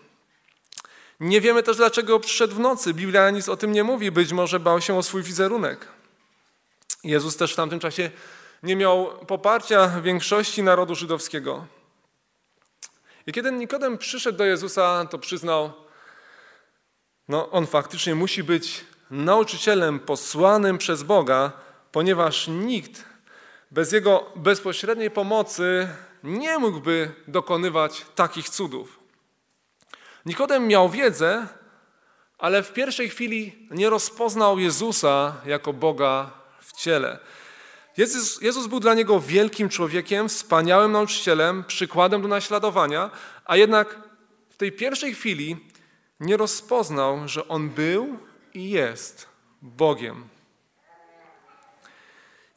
Nie 1.19 1.41
wiemy 1.41 1.63
też, 1.63 1.77
dlaczego 1.77 2.19
przyszedł 2.19 2.55
w 2.55 2.59
nocy. 2.59 2.93
Biblia 2.93 3.29
nic 3.29 3.49
o 3.49 3.57
tym 3.57 3.71
nie 3.71 3.83
mówi. 3.83 4.11
Być 4.11 4.31
może 4.31 4.59
bał 4.59 4.81
się 4.81 4.97
o 4.97 5.03
swój 5.03 5.23
wizerunek. 5.23 5.87
Jezus 7.03 7.37
też 7.37 7.53
w 7.53 7.55
tamtym 7.55 7.79
czasie 7.79 8.11
nie 8.63 8.75
miał 8.75 9.25
poparcia 9.27 10.01
większości 10.01 10.63
narodu 10.63 10.95
żydowskiego. 10.95 11.65
I 13.27 13.31
kiedy 13.31 13.51
Nikodem 13.51 13.97
przyszedł 13.97 14.37
do 14.37 14.45
Jezusa, 14.45 15.05
to 15.05 15.19
przyznał, 15.19 15.73
no 17.27 17.51
on 17.51 17.67
faktycznie 17.67 18.15
musi 18.15 18.43
być 18.43 18.85
nauczycielem 19.11 19.99
posłanym 19.99 20.77
przez 20.77 21.03
Boga, 21.03 21.51
ponieważ 21.91 22.47
nikt 22.47 23.03
bez 23.71 23.91
jego 23.91 24.31
bezpośredniej 24.35 25.11
pomocy 25.11 25.87
nie 26.23 26.57
mógłby 26.57 27.11
dokonywać 27.27 28.05
takich 28.15 28.49
cudów. 28.49 28.98
Nikodem 30.29 30.67
miał 30.67 30.89
wiedzę, 30.89 31.47
ale 32.37 32.63
w 32.63 32.73
pierwszej 32.73 33.09
chwili 33.09 33.67
nie 33.71 33.89
rozpoznał 33.89 34.59
Jezusa 34.59 35.35
jako 35.45 35.73
Boga 35.73 36.31
w 36.59 36.73
ciele. 36.73 37.19
Jezus, 37.97 38.41
Jezus 38.41 38.67
był 38.67 38.79
dla 38.79 38.93
niego 38.93 39.19
wielkim 39.19 39.69
człowiekiem, 39.69 40.29
wspaniałym 40.29 40.91
nauczycielem, 40.91 41.63
przykładem 41.63 42.21
do 42.21 42.27
naśladowania, 42.27 43.11
a 43.45 43.57
jednak 43.57 43.99
w 44.49 44.57
tej 44.57 44.71
pierwszej 44.71 45.13
chwili 45.13 45.57
nie 46.19 46.37
rozpoznał, 46.37 47.27
że 47.27 47.47
on 47.47 47.69
był 47.69 48.17
i 48.53 48.69
jest 48.69 49.27
Bogiem. 49.61 50.27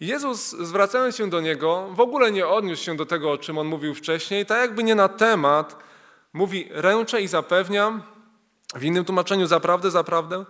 Jezus, 0.00 0.50
zwracając 0.50 1.16
się 1.16 1.30
do 1.30 1.40
niego, 1.40 1.88
w 1.90 2.00
ogóle 2.00 2.32
nie 2.32 2.46
odniósł 2.46 2.84
się 2.84 2.96
do 2.96 3.06
tego, 3.06 3.32
o 3.32 3.38
czym 3.38 3.58
on 3.58 3.66
mówił 3.66 3.94
wcześniej, 3.94 4.46
tak 4.46 4.60
jakby 4.60 4.82
nie 4.82 4.94
na 4.94 5.08
temat, 5.08 5.91
mówi: 6.32 6.68
Ręczę 6.70 7.22
i 7.22 7.28
zapewniam, 7.28 8.02
w 8.74 8.84
innym 8.84 9.04
tłumaczeniu 9.04 9.46
zaprawdę, 9.46 9.90
zaprawdę, 9.90 10.44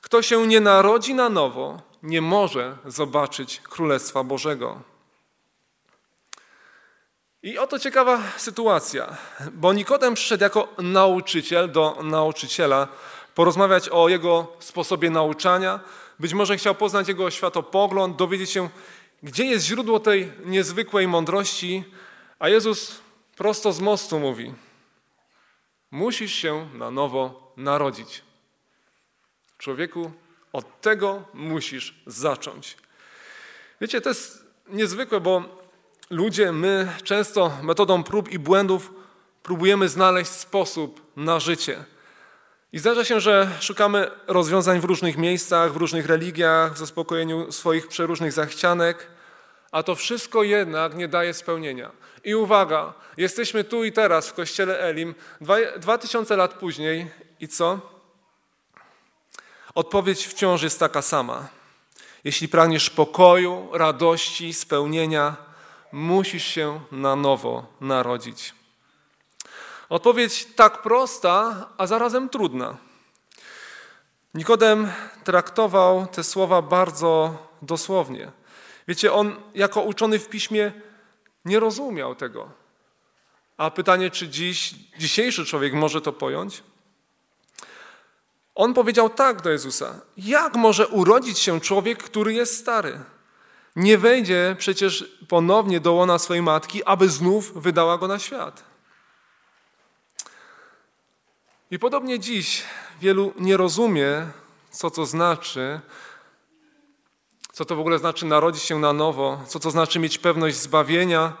kto 0.00 0.22
się 0.22 0.46
nie 0.46 0.60
narodzi 0.60 1.14
na 1.14 1.28
nowo, 1.28 1.80
nie 2.02 2.22
może 2.22 2.76
zobaczyć 2.86 3.60
Królestwa 3.60 4.24
Bożego. 4.24 4.80
I 7.42 7.58
oto 7.58 7.78
ciekawa 7.78 8.22
sytuacja, 8.36 9.16
bo 9.52 9.72
Nikodem 9.72 10.14
przyszedł 10.14 10.44
jako 10.44 10.68
nauczyciel 10.78 11.72
do 11.72 11.98
nauczyciela, 12.02 12.88
porozmawiać 13.34 13.88
o 13.88 14.08
jego 14.08 14.52
sposobie 14.58 15.10
nauczania. 15.10 15.80
Być 16.20 16.34
może 16.34 16.56
chciał 16.56 16.74
poznać 16.74 17.08
jego 17.08 17.30
światopogląd, 17.30 18.16
dowiedzieć 18.16 18.50
się, 18.50 18.68
gdzie 19.22 19.44
jest 19.44 19.66
źródło 19.66 20.00
tej 20.00 20.32
niezwykłej 20.44 21.08
mądrości, 21.08 21.84
a 22.38 22.48
Jezus 22.48 22.98
prosto 23.36 23.72
z 23.72 23.80
mostu 23.80 24.18
mówi: 24.18 24.54
Musisz 25.96 26.32
się 26.32 26.68
na 26.74 26.90
nowo 26.90 27.52
narodzić. 27.56 28.22
Człowieku, 29.58 30.12
od 30.52 30.80
tego 30.80 31.24
musisz 31.34 31.94
zacząć. 32.06 32.76
Wiecie, 33.80 34.00
to 34.00 34.08
jest 34.08 34.44
niezwykłe, 34.68 35.20
bo 35.20 35.42
ludzie, 36.10 36.52
my 36.52 36.92
często 37.04 37.52
metodą 37.62 38.02
prób 38.02 38.28
i 38.28 38.38
błędów 38.38 38.92
próbujemy 39.42 39.88
znaleźć 39.88 40.30
sposób 40.30 41.00
na 41.16 41.40
życie. 41.40 41.84
I 42.72 42.78
zdarza 42.78 43.04
się, 43.04 43.20
że 43.20 43.50
szukamy 43.60 44.10
rozwiązań 44.26 44.80
w 44.80 44.84
różnych 44.84 45.16
miejscach, 45.16 45.72
w 45.72 45.76
różnych 45.76 46.06
religiach, 46.06 46.74
w 46.74 46.78
zaspokojeniu 46.78 47.52
swoich 47.52 47.88
przeróżnych 47.88 48.32
zachcianek, 48.32 49.06
a 49.76 49.82
to 49.82 49.94
wszystko 49.94 50.42
jednak 50.42 50.94
nie 50.94 51.08
daje 51.08 51.34
spełnienia. 51.34 51.90
I 52.24 52.34
uwaga, 52.34 52.92
jesteśmy 53.16 53.64
tu 53.64 53.84
i 53.84 53.92
teraz 53.92 54.28
w 54.28 54.34
kościele 54.34 54.80
Elim, 54.80 55.14
dwa, 55.76 55.98
tysiące 55.98 56.36
lat 56.36 56.54
później 56.54 57.10
i 57.40 57.48
co? 57.48 57.80
Odpowiedź 59.74 60.26
wciąż 60.26 60.62
jest 60.62 60.80
taka 60.80 61.02
sama. 61.02 61.48
Jeśli 62.24 62.48
pragniesz 62.48 62.90
pokoju, 62.90 63.68
radości, 63.72 64.54
spełnienia, 64.54 65.36
musisz 65.92 66.44
się 66.44 66.80
na 66.92 67.16
nowo 67.16 67.66
narodzić. 67.80 68.54
Odpowiedź 69.88 70.46
tak 70.54 70.82
prosta, 70.82 71.68
a 71.78 71.86
zarazem 71.86 72.28
trudna. 72.28 72.76
Nikodem 74.34 74.92
traktował 75.24 76.06
te 76.06 76.24
słowa 76.24 76.62
bardzo 76.62 77.36
dosłownie. 77.62 78.32
Wiecie, 78.88 79.12
on 79.12 79.36
jako 79.54 79.82
uczony 79.82 80.18
w 80.18 80.28
piśmie 80.28 80.72
nie 81.44 81.60
rozumiał 81.60 82.14
tego. 82.14 82.50
A 83.56 83.70
pytanie, 83.70 84.10
czy 84.10 84.28
dziś, 84.28 84.74
dzisiejszy 84.98 85.44
człowiek 85.44 85.72
może 85.72 86.00
to 86.00 86.12
pojąć? 86.12 86.62
On 88.54 88.74
powiedział 88.74 89.10
tak 89.10 89.42
do 89.42 89.50
Jezusa: 89.50 90.00
Jak 90.16 90.54
może 90.54 90.88
urodzić 90.88 91.38
się 91.38 91.60
człowiek, 91.60 92.02
który 92.02 92.32
jest 92.32 92.58
stary? 92.58 93.00
Nie 93.76 93.98
wejdzie 93.98 94.56
przecież 94.58 95.18
ponownie 95.28 95.80
do 95.80 95.92
łona 95.92 96.18
swojej 96.18 96.42
matki, 96.42 96.84
aby 96.84 97.08
znów 97.08 97.62
wydała 97.62 97.98
go 97.98 98.08
na 98.08 98.18
świat. 98.18 98.64
I 101.70 101.78
podobnie 101.78 102.18
dziś 102.18 102.62
wielu 103.00 103.32
nie 103.38 103.56
rozumie, 103.56 104.26
co 104.70 104.90
to 104.90 105.06
znaczy, 105.06 105.80
co 107.56 107.64
to 107.64 107.76
w 107.76 107.80
ogóle 107.80 107.98
znaczy 107.98 108.26
narodzić 108.26 108.62
się 108.62 108.78
na 108.78 108.92
nowo, 108.92 109.40
co 109.46 109.60
to 109.60 109.70
znaczy 109.70 109.98
mieć 109.98 110.18
pewność 110.18 110.56
zbawienia, 110.56 111.32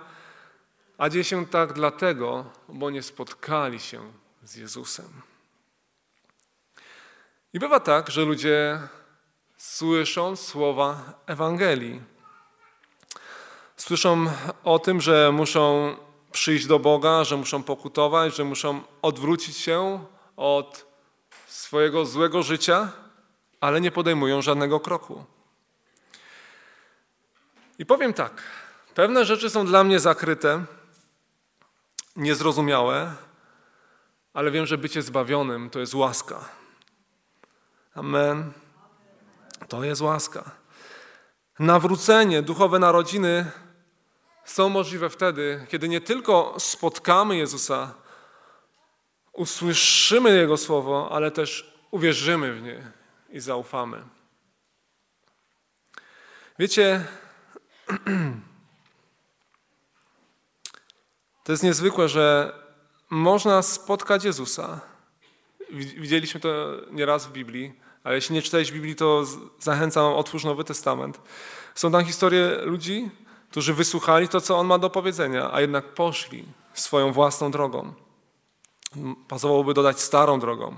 a 0.98 1.08
dzieje 1.08 1.24
się 1.24 1.46
tak 1.46 1.72
dlatego, 1.72 2.44
bo 2.68 2.90
nie 2.90 3.02
spotkali 3.02 3.80
się 3.80 4.00
z 4.42 4.56
Jezusem. 4.56 5.22
I 7.52 7.58
bywa 7.58 7.80
tak, 7.80 8.10
że 8.10 8.24
ludzie 8.24 8.80
słyszą 9.56 10.36
słowa 10.36 11.12
Ewangelii. 11.26 12.00
Słyszą 13.76 14.26
o 14.64 14.78
tym, 14.78 15.00
że 15.00 15.32
muszą 15.32 15.96
przyjść 16.32 16.66
do 16.66 16.78
Boga, 16.78 17.24
że 17.24 17.36
muszą 17.36 17.62
pokutować, 17.62 18.36
że 18.36 18.44
muszą 18.44 18.80
odwrócić 19.02 19.56
się 19.56 20.04
od 20.36 20.86
swojego 21.46 22.06
złego 22.06 22.42
życia, 22.42 22.92
ale 23.60 23.80
nie 23.80 23.90
podejmują 23.90 24.42
żadnego 24.42 24.80
kroku. 24.80 25.35
I 27.78 27.86
powiem 27.86 28.12
tak, 28.12 28.42
pewne 28.94 29.24
rzeczy 29.24 29.50
są 29.50 29.66
dla 29.66 29.84
mnie 29.84 30.00
zakryte, 30.00 30.64
niezrozumiałe, 32.16 33.12
ale 34.34 34.50
wiem, 34.50 34.66
że 34.66 34.78
bycie 34.78 35.02
zbawionym 35.02 35.70
to 35.70 35.80
jest 35.80 35.94
łaska. 35.94 36.48
Amen. 37.94 38.52
To 39.68 39.84
jest 39.84 40.00
łaska. 40.00 40.50
Nawrócenie, 41.58 42.42
duchowe 42.42 42.78
narodziny 42.78 43.50
są 44.44 44.68
możliwe 44.68 45.10
wtedy, 45.10 45.66
kiedy 45.68 45.88
nie 45.88 46.00
tylko 46.00 46.54
spotkamy 46.58 47.36
Jezusa, 47.36 47.94
usłyszymy 49.32 50.36
Jego 50.36 50.56
słowo, 50.56 51.08
ale 51.12 51.30
też 51.30 51.74
uwierzymy 51.90 52.52
w 52.52 52.62
nie 52.62 52.92
i 53.30 53.40
zaufamy. 53.40 54.02
Wiecie, 56.58 57.04
to 61.44 61.52
jest 61.52 61.62
niezwykłe, 61.62 62.08
że 62.08 62.52
można 63.10 63.62
spotkać 63.62 64.24
Jezusa. 64.24 64.80
Widzieliśmy 65.70 66.40
to 66.40 66.76
nieraz 66.90 67.26
w 67.26 67.32
Biblii 67.32 67.86
ale 68.06 68.14
jeśli 68.14 68.34
nie 68.34 68.42
czytałeś 68.42 68.72
Biblii, 68.72 68.96
to 68.96 69.24
zachęcam, 69.60 70.04
otwórz 70.04 70.44
Nowy 70.44 70.64
Testament. 70.64 71.20
Są 71.74 71.92
tam 71.92 72.04
historie 72.04 72.58
ludzi, 72.62 73.10
którzy 73.50 73.74
wysłuchali 73.74 74.28
to, 74.28 74.40
co 74.40 74.58
On 74.58 74.66
ma 74.66 74.78
do 74.78 74.90
powiedzenia, 74.90 75.52
a 75.52 75.60
jednak 75.60 75.84
poszli 75.84 76.44
swoją 76.74 77.12
własną 77.12 77.50
drogą. 77.50 77.94
Pasowałoby 79.28 79.74
dodać 79.74 80.00
starą 80.00 80.40
drogą. 80.40 80.74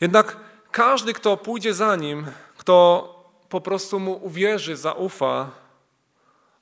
Jednak 0.00 0.36
każdy, 0.70 1.12
kto 1.12 1.36
pójdzie 1.36 1.74
za 1.74 1.96
Nim, 1.96 2.26
kto 2.56 3.08
po 3.48 3.60
prostu 3.60 4.00
Mu 4.00 4.24
uwierzy, 4.24 4.76
zaufa, 4.76 5.50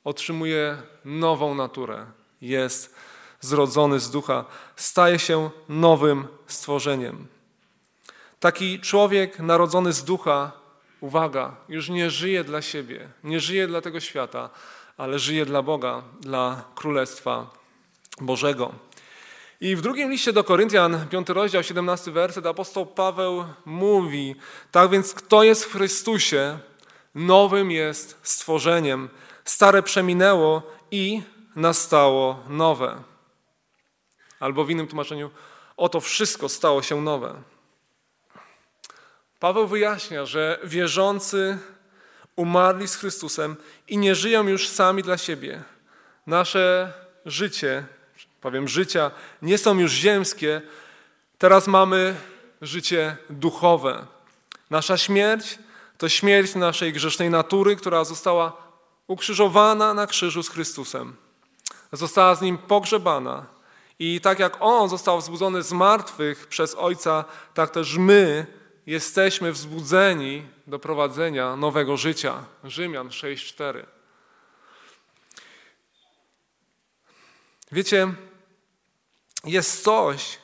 otrzymuje 0.06 0.76
nową 1.04 1.54
naturę. 1.54 2.06
Jest 2.40 2.94
zrodzony 3.40 4.00
z 4.00 4.10
ducha, 4.10 4.44
staje 4.76 5.18
się 5.18 5.50
nowym 5.68 6.26
stworzeniem. 6.46 7.26
Taki 8.40 8.80
człowiek 8.80 9.38
narodzony 9.38 9.92
z 9.92 10.04
ducha, 10.04 10.52
uwaga, 11.00 11.56
już 11.68 11.88
nie 11.88 12.10
żyje 12.10 12.44
dla 12.44 12.62
siebie, 12.62 13.08
nie 13.24 13.40
żyje 13.40 13.66
dla 13.66 13.80
tego 13.80 14.00
świata, 14.00 14.50
ale 14.96 15.18
żyje 15.18 15.46
dla 15.46 15.62
Boga, 15.62 16.02
dla 16.20 16.64
Królestwa 16.74 17.50
Bożego. 18.20 18.72
I 19.60 19.76
w 19.76 19.80
drugim 19.80 20.10
liście 20.10 20.32
do 20.32 20.44
Koryntian, 20.44 21.06
5 21.10 21.28
rozdział, 21.28 21.62
17 21.62 22.10
werset, 22.10 22.46
apostoł 22.46 22.86
Paweł 22.86 23.44
mówi, 23.64 24.36
tak 24.70 24.90
więc 24.90 25.14
kto 25.14 25.42
jest 25.42 25.64
w 25.64 25.72
Chrystusie, 25.72 26.58
nowym 27.14 27.70
jest 27.70 28.18
stworzeniem. 28.22 29.08
Stare 29.46 29.82
przeminęło 29.82 30.62
i 30.90 31.22
nastało 31.56 32.42
nowe. 32.48 33.02
Albo 34.40 34.64
w 34.64 34.70
innym 34.70 34.86
tłumaczeniu, 34.86 35.30
oto 35.76 36.00
wszystko 36.00 36.48
stało 36.48 36.82
się 36.82 37.00
nowe. 37.02 37.42
Paweł 39.40 39.66
wyjaśnia, 39.66 40.26
że 40.26 40.58
wierzący 40.64 41.58
umarli 42.36 42.88
z 42.88 42.96
Chrystusem 42.96 43.56
i 43.88 43.98
nie 43.98 44.14
żyją 44.14 44.48
już 44.48 44.68
sami 44.68 45.02
dla 45.02 45.18
siebie. 45.18 45.62
Nasze 46.26 46.92
życie, 47.26 47.86
powiem 48.40 48.68
życia, 48.68 49.10
nie 49.42 49.58
są 49.58 49.78
już 49.78 49.92
ziemskie. 49.92 50.62
Teraz 51.38 51.66
mamy 51.66 52.14
życie 52.62 53.16
duchowe. 53.30 54.06
Nasza 54.70 54.96
śmierć 54.96 55.58
to 55.98 56.08
śmierć 56.08 56.54
naszej 56.54 56.92
grzesznej 56.92 57.30
natury, 57.30 57.76
która 57.76 58.04
została 58.04 58.65
ukrzyżowana 59.06 59.94
na 59.94 60.06
krzyżu 60.06 60.42
z 60.42 60.48
Chrystusem. 60.48 61.16
Została 61.92 62.34
z 62.34 62.42
Nim 62.42 62.58
pogrzebana. 62.58 63.46
I 63.98 64.20
tak 64.20 64.38
jak 64.38 64.56
On 64.60 64.88
został 64.88 65.18
wzbudzony 65.18 65.62
z 65.62 65.72
martwych 65.72 66.46
przez 66.46 66.74
Ojca, 66.74 67.24
tak 67.54 67.70
też 67.70 67.96
my 67.96 68.46
jesteśmy 68.86 69.52
wzbudzeni 69.52 70.46
do 70.66 70.78
prowadzenia 70.78 71.56
nowego 71.56 71.96
życia. 71.96 72.44
Rzymian 72.64 73.08
6:4. 73.08 73.86
Wiecie, 77.72 78.14
jest 79.44 79.82
coś, 79.82 80.38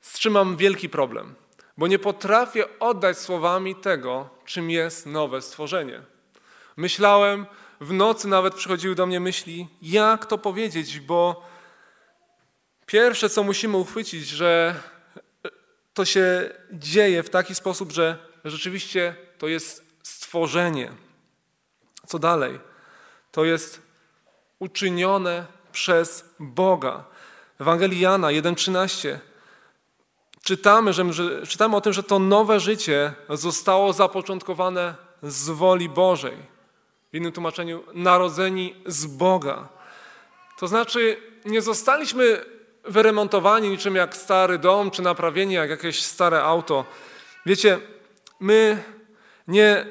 z 0.00 0.18
czym 0.18 0.32
mam 0.32 0.56
wielki 0.56 0.88
problem, 0.88 1.34
bo 1.78 1.86
nie 1.86 1.98
potrafię 1.98 2.78
oddać 2.78 3.18
słowami 3.18 3.76
tego, 3.76 4.28
czym 4.44 4.70
jest 4.70 5.06
nowe 5.06 5.42
stworzenie. 5.42 6.02
Myślałem, 6.76 7.46
w 7.82 7.92
nocy 7.92 8.28
nawet 8.28 8.54
przychodziły 8.54 8.94
do 8.94 9.06
mnie 9.06 9.20
myśli, 9.20 9.68
jak 9.82 10.26
to 10.26 10.38
powiedzieć, 10.38 11.00
bo 11.00 11.48
pierwsze, 12.86 13.30
co 13.30 13.42
musimy 13.42 13.76
uchwycić, 13.76 14.28
że 14.28 14.74
to 15.94 16.04
się 16.04 16.50
dzieje 16.72 17.22
w 17.22 17.30
taki 17.30 17.54
sposób, 17.54 17.92
że 17.92 18.18
rzeczywiście 18.44 19.16
to 19.38 19.48
jest 19.48 19.84
stworzenie. 20.02 20.92
Co 22.06 22.18
dalej? 22.18 22.60
To 23.32 23.44
jest 23.44 23.82
uczynione 24.58 25.46
przez 25.72 26.24
Boga. 26.38 27.04
Ewangelii 27.60 28.00
Jana 28.00 28.28
1,13 28.28 29.18
czytamy, 30.42 30.92
że, 30.92 31.12
że, 31.12 31.46
czytamy 31.46 31.76
o 31.76 31.80
tym, 31.80 31.92
że 31.92 32.02
to 32.02 32.18
nowe 32.18 32.60
życie 32.60 33.14
zostało 33.28 33.92
zapoczątkowane 33.92 34.94
z 35.22 35.50
woli 35.50 35.88
Bożej. 35.88 36.51
W 37.12 37.16
innym 37.16 37.32
tłumaczeniu 37.32 37.84
narodzeni 37.94 38.74
z 38.86 39.06
Boga. 39.06 39.68
To 40.58 40.68
znaczy 40.68 41.16
nie 41.44 41.62
zostaliśmy 41.62 42.44
wyremontowani 42.84 43.68
niczym 43.68 43.96
jak 43.96 44.16
stary 44.16 44.58
dom, 44.58 44.90
czy 44.90 45.02
naprawieni 45.02 45.54
jak 45.54 45.70
jakieś 45.70 46.02
stare 46.02 46.42
auto. 46.42 46.84
Wiecie, 47.46 47.80
my 48.40 48.82
nie 49.48 49.86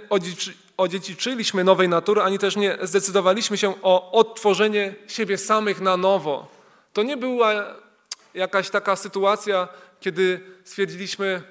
odziedziczyliśmy 0.77 1.63
nowej 1.63 1.89
natury, 1.89 2.21
ani 2.21 2.39
też 2.39 2.55
nie 2.55 2.77
zdecydowaliśmy 2.81 3.57
się 3.57 3.81
o 3.81 4.11
odtworzenie 4.11 4.95
siebie 5.07 5.37
samych 5.37 5.81
na 5.81 5.97
nowo. 5.97 6.47
To 6.93 7.03
nie 7.03 7.17
była 7.17 7.53
jakaś 8.33 8.69
taka 8.69 8.95
sytuacja, 8.95 9.67
kiedy 9.99 10.39
stwierdziliśmy, 10.63 11.41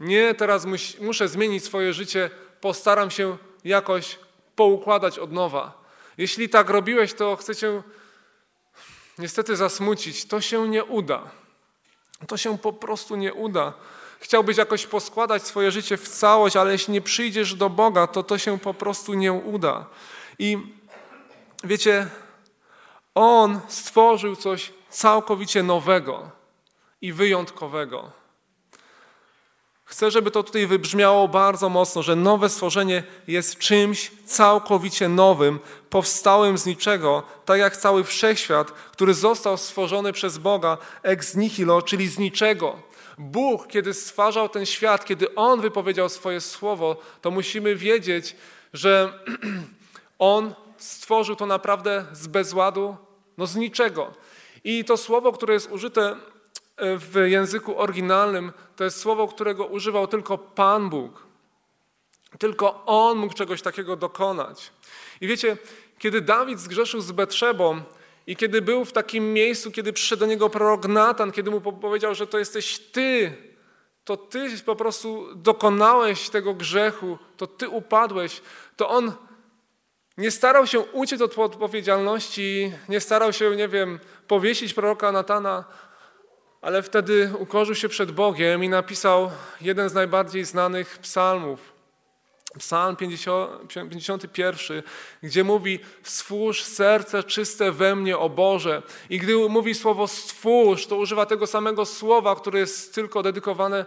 nie, 0.00 0.34
teraz 0.34 0.66
muszę 1.00 1.28
zmienić 1.28 1.64
swoje 1.64 1.92
życie, 1.92 2.30
postaram 2.60 3.10
się 3.10 3.36
jakoś 3.64 4.18
poukładać 4.58 5.18
od 5.18 5.32
nowa. 5.32 5.84
Jeśli 6.18 6.48
tak 6.48 6.70
robiłeś, 6.70 7.14
to 7.14 7.36
chcę 7.36 7.56
cię 7.56 7.82
niestety 9.18 9.56
zasmucić. 9.56 10.24
To 10.24 10.40
się 10.40 10.68
nie 10.68 10.84
uda. 10.84 11.30
To 12.26 12.36
się 12.36 12.58
po 12.58 12.72
prostu 12.72 13.16
nie 13.16 13.34
uda. 13.34 13.72
Chciałbyś 14.20 14.56
jakoś 14.56 14.86
poskładać 14.86 15.42
swoje 15.42 15.70
życie 15.70 15.96
w 15.96 16.08
całość, 16.08 16.56
ale 16.56 16.72
jeśli 16.72 16.94
nie 16.94 17.00
przyjdziesz 17.00 17.54
do 17.54 17.70
Boga, 17.70 18.06
to 18.06 18.22
to 18.22 18.38
się 18.38 18.58
po 18.58 18.74
prostu 18.74 19.14
nie 19.14 19.32
uda. 19.32 19.86
I 20.38 20.58
wiecie, 21.64 22.08
On 23.14 23.60
stworzył 23.68 24.36
coś 24.36 24.72
całkowicie 24.90 25.62
nowego 25.62 26.30
i 27.00 27.12
wyjątkowego. 27.12 28.17
Chcę, 29.90 30.10
żeby 30.10 30.30
to 30.30 30.42
tutaj 30.42 30.66
wybrzmiało 30.66 31.28
bardzo 31.28 31.68
mocno, 31.68 32.02
że 32.02 32.16
nowe 32.16 32.48
stworzenie 32.48 33.02
jest 33.28 33.58
czymś 33.58 34.10
całkowicie 34.24 35.08
nowym, 35.08 35.58
powstałym 35.90 36.58
z 36.58 36.66
niczego, 36.66 37.22
tak 37.44 37.58
jak 37.58 37.76
cały 37.76 38.04
wszechświat, 38.04 38.70
który 38.72 39.14
został 39.14 39.56
stworzony 39.56 40.12
przez 40.12 40.38
Boga 40.38 40.78
ex 41.02 41.34
nihilo, 41.34 41.82
czyli 41.82 42.08
z 42.08 42.18
niczego. 42.18 42.76
Bóg, 43.18 43.66
kiedy 43.66 43.94
stwarzał 43.94 44.48
ten 44.48 44.66
świat, 44.66 45.04
kiedy 45.04 45.34
On 45.34 45.60
wypowiedział 45.60 46.08
swoje 46.08 46.40
słowo, 46.40 46.96
to 47.20 47.30
musimy 47.30 47.76
wiedzieć, 47.76 48.36
że 48.72 49.12
On 50.18 50.54
stworzył 50.78 51.36
to 51.36 51.46
naprawdę 51.46 52.06
z 52.12 52.26
bezładu, 52.26 52.96
no 53.38 53.46
z 53.46 53.56
niczego. 53.56 54.14
I 54.64 54.84
to 54.84 54.96
słowo, 54.96 55.32
które 55.32 55.54
jest 55.54 55.70
użyte 55.70 56.16
w 56.80 57.24
języku 57.26 57.78
oryginalnym 57.78 58.52
to 58.76 58.84
jest 58.84 59.00
słowo, 59.00 59.28
którego 59.28 59.66
używał 59.66 60.06
tylko 60.06 60.38
Pan 60.38 60.90
Bóg. 60.90 61.26
Tylko 62.38 62.84
On 62.84 63.18
mógł 63.18 63.34
czegoś 63.34 63.62
takiego 63.62 63.96
dokonać. 63.96 64.72
I 65.20 65.26
wiecie, 65.26 65.56
kiedy 65.98 66.20
Dawid 66.20 66.60
zgrzeszył 66.60 67.00
z 67.00 67.12
Betrzebą 67.12 67.80
i 68.26 68.36
kiedy 68.36 68.62
był 68.62 68.84
w 68.84 68.92
takim 68.92 69.32
miejscu, 69.32 69.70
kiedy 69.70 69.92
przyszedł 69.92 70.20
do 70.20 70.26
niego 70.26 70.50
prorok 70.50 70.88
Natan, 70.88 71.32
kiedy 71.32 71.50
mu 71.50 71.60
powiedział, 71.60 72.14
że 72.14 72.26
to 72.26 72.38
jesteś 72.38 72.78
Ty, 72.78 73.36
to 74.04 74.16
Ty 74.16 74.62
po 74.66 74.76
prostu 74.76 75.34
dokonałeś 75.34 76.30
tego 76.30 76.54
grzechu, 76.54 77.18
to 77.36 77.46
Ty 77.46 77.68
upadłeś, 77.68 78.42
to 78.76 78.88
on 78.88 79.12
nie 80.18 80.30
starał 80.30 80.66
się 80.66 80.80
uciec 80.80 81.20
od 81.20 81.38
odpowiedzialności, 81.38 82.72
nie 82.88 83.00
starał 83.00 83.32
się, 83.32 83.56
nie 83.56 83.68
wiem, 83.68 83.98
powiesić 84.28 84.74
proroka 84.74 85.12
Natana, 85.12 85.64
ale 86.60 86.82
wtedy 86.82 87.30
ukorzył 87.38 87.74
się 87.74 87.88
przed 87.88 88.10
Bogiem 88.10 88.64
i 88.64 88.68
napisał 88.68 89.30
jeden 89.60 89.88
z 89.88 89.94
najbardziej 89.94 90.44
znanych 90.44 90.98
psalmów. 90.98 91.78
Psalm 92.58 92.96
51, 92.96 94.82
gdzie 95.22 95.44
mówi: 95.44 95.78
Stwórz 96.02 96.62
serce 96.62 97.22
czyste 97.22 97.72
we 97.72 97.96
mnie, 97.96 98.18
o 98.18 98.28
Boże. 98.28 98.82
I 99.10 99.18
gdy 99.18 99.48
mówi 99.48 99.74
słowo 99.74 100.08
stwórz, 100.08 100.86
to 100.86 100.96
używa 100.96 101.26
tego 101.26 101.46
samego 101.46 101.86
słowa, 101.86 102.36
które 102.36 102.58
jest 102.58 102.94
tylko 102.94 103.22
dedykowane 103.22 103.84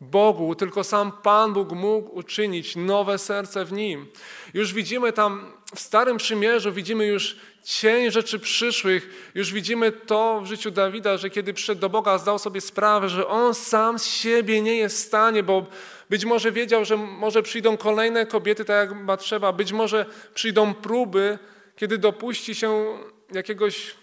Bogu, 0.00 0.54
tylko 0.54 0.84
sam 0.84 1.12
Pan 1.22 1.52
Bóg 1.52 1.72
mógł 1.72 2.18
uczynić 2.18 2.76
nowe 2.76 3.18
serce 3.18 3.64
w 3.64 3.72
nim. 3.72 4.06
Już 4.54 4.72
widzimy 4.72 5.12
tam 5.12 5.52
w 5.74 5.80
Starym 5.80 6.16
Przymierzu, 6.16 6.72
widzimy 6.72 7.06
już 7.06 7.36
cień 7.64 8.10
rzeczy 8.10 8.38
przyszłych. 8.38 9.30
Już 9.34 9.52
widzimy 9.52 9.92
to 9.92 10.40
w 10.40 10.46
życiu 10.46 10.70
Dawida, 10.70 11.16
że 11.16 11.30
kiedy 11.30 11.54
przyszedł 11.54 11.80
do 11.80 11.88
Boga, 11.88 12.18
zdał 12.18 12.38
sobie 12.38 12.60
sprawę, 12.60 13.08
że 13.08 13.28
on 13.28 13.54
sam 13.54 13.98
z 13.98 14.06
siebie 14.06 14.62
nie 14.62 14.76
jest 14.76 14.96
w 14.96 15.06
stanie, 15.06 15.42
bo 15.42 15.66
być 16.10 16.24
może 16.24 16.52
wiedział, 16.52 16.84
że 16.84 16.96
może 16.96 17.42
przyjdą 17.42 17.76
kolejne 17.76 18.26
kobiety, 18.26 18.64
tak 18.64 18.90
jak 18.90 19.00
ma 19.00 19.16
trzeba, 19.16 19.52
być 19.52 19.72
może 19.72 20.06
przyjdą 20.34 20.74
próby, 20.74 21.38
kiedy 21.76 21.98
dopuści 21.98 22.54
się 22.54 22.98
jakiegoś 23.32 23.94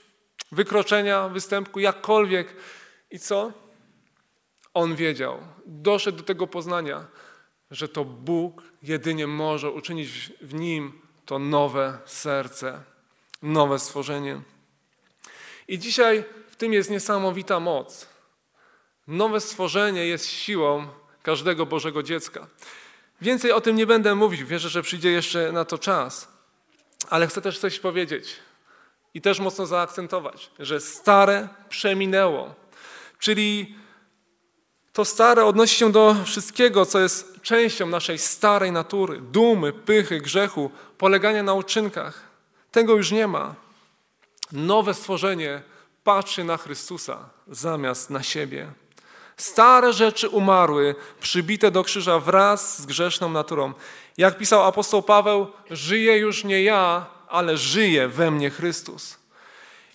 wykroczenia, 0.52 1.30
występku, 1.30 1.80
jakkolwiek. 1.80 2.56
I 3.12 3.20
co? 3.20 3.61
On 4.74 4.96
wiedział, 4.96 5.40
doszedł 5.66 6.18
do 6.18 6.24
tego 6.24 6.48
poznania, 6.48 7.08
że 7.72 7.88
to 7.88 8.06
Bóg 8.06 8.64
jedynie 8.84 9.28
może 9.28 9.72
uczynić 9.72 10.32
w 10.42 10.54
nim 10.54 11.02
to 11.26 11.40
nowe 11.40 11.98
serce 12.06 12.92
nowe 13.42 13.80
stworzenie. 13.80 14.42
I 15.68 15.80
dzisiaj 15.80 16.24
w 16.50 16.56
tym 16.56 16.74
jest 16.74 16.90
niesamowita 16.90 17.60
moc. 17.60 18.08
Nowe 19.08 19.42
stworzenie 19.42 20.08
jest 20.08 20.26
siłą 20.26 20.88
każdego 21.24 21.66
Bożego 21.66 22.04
dziecka. 22.04 22.48
Więcej 23.22 23.52
o 23.52 23.62
tym 23.62 23.76
nie 23.76 23.86
będę 23.86 24.16
mówić, 24.16 24.44
wierzę, 24.44 24.70
że 24.70 24.82
przyjdzie 24.82 25.12
jeszcze 25.12 25.52
na 25.52 25.66
to 25.66 25.78
czas. 25.78 26.28
Ale 27.10 27.28
chcę 27.28 27.42
też 27.42 27.60
coś 27.60 27.80
powiedzieć 27.80 28.36
i 29.14 29.22
też 29.22 29.40
mocno 29.40 29.66
zaakcentować, 29.66 30.52
że 30.60 30.80
stare 30.80 31.50
przeminęło. 31.70 32.56
Czyli 33.20 33.76
to 34.94 35.06
stare 35.06 35.46
odnosi 35.46 35.76
się 35.76 35.92
do 35.92 36.16
wszystkiego, 36.26 36.86
co 36.86 37.00
jest 37.00 37.42
częścią 37.42 37.88
naszej 37.88 38.18
starej 38.18 38.72
natury, 38.72 39.22
dumy, 39.22 39.74
pychy, 39.74 40.22
grzechu, 40.22 40.72
polegania 40.98 41.44
na 41.44 41.54
uczynkach. 41.54 42.22
Tego 42.72 42.96
już 42.96 43.12
nie 43.12 43.28
ma. 43.28 43.56
Nowe 44.52 44.94
stworzenie 44.94 45.62
patrzy 46.04 46.44
na 46.44 46.58
Chrystusa 46.58 47.30
zamiast 47.48 48.10
na 48.10 48.24
siebie. 48.24 48.68
Stare 49.38 49.94
rzeczy 49.94 50.30
umarły, 50.30 50.96
przybite 51.22 51.72
do 51.72 51.84
krzyża 51.84 52.20
wraz 52.20 52.82
z 52.82 52.86
grzeszną 52.86 53.30
naturą. 53.30 53.74
Jak 54.18 54.38
pisał 54.38 54.64
apostoł 54.64 55.04
Paweł, 55.04 55.48
żyje 55.70 56.18
już 56.18 56.44
nie 56.44 56.64
ja, 56.64 57.06
ale 57.28 57.58
żyje 57.58 58.08
we 58.08 58.32
mnie 58.32 58.50
Chrystus. 58.50 59.18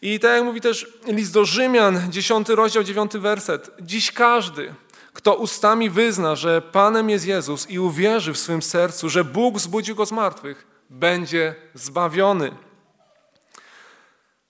I 0.02 0.20
tak 0.20 0.30
jak 0.30 0.44
mówi 0.44 0.61
też 0.61 0.87
list 1.06 1.32
do 1.32 1.44
Rzymian, 1.44 2.12
10 2.12 2.48
rozdział, 2.48 2.85
9 2.85 3.12
werset. 3.12 3.70
Dziś 3.80 4.12
każdy, 4.12 4.74
kto 5.16 5.35
ustami 5.35 5.90
wyzna, 5.90 6.37
że 6.37 6.62
Panem 6.62 7.11
jest 7.11 7.26
Jezus 7.26 7.70
i 7.70 7.79
uwierzy 7.79 8.33
w 8.33 8.38
swym 8.38 8.62
sercu, 8.62 9.09
że 9.09 9.24
Bóg 9.24 9.59
zbudził 9.59 9.96
go 9.96 10.07
z 10.07 10.12
martwych, 10.12 10.66
będzie 10.90 11.55
zbawiony. 11.74 12.57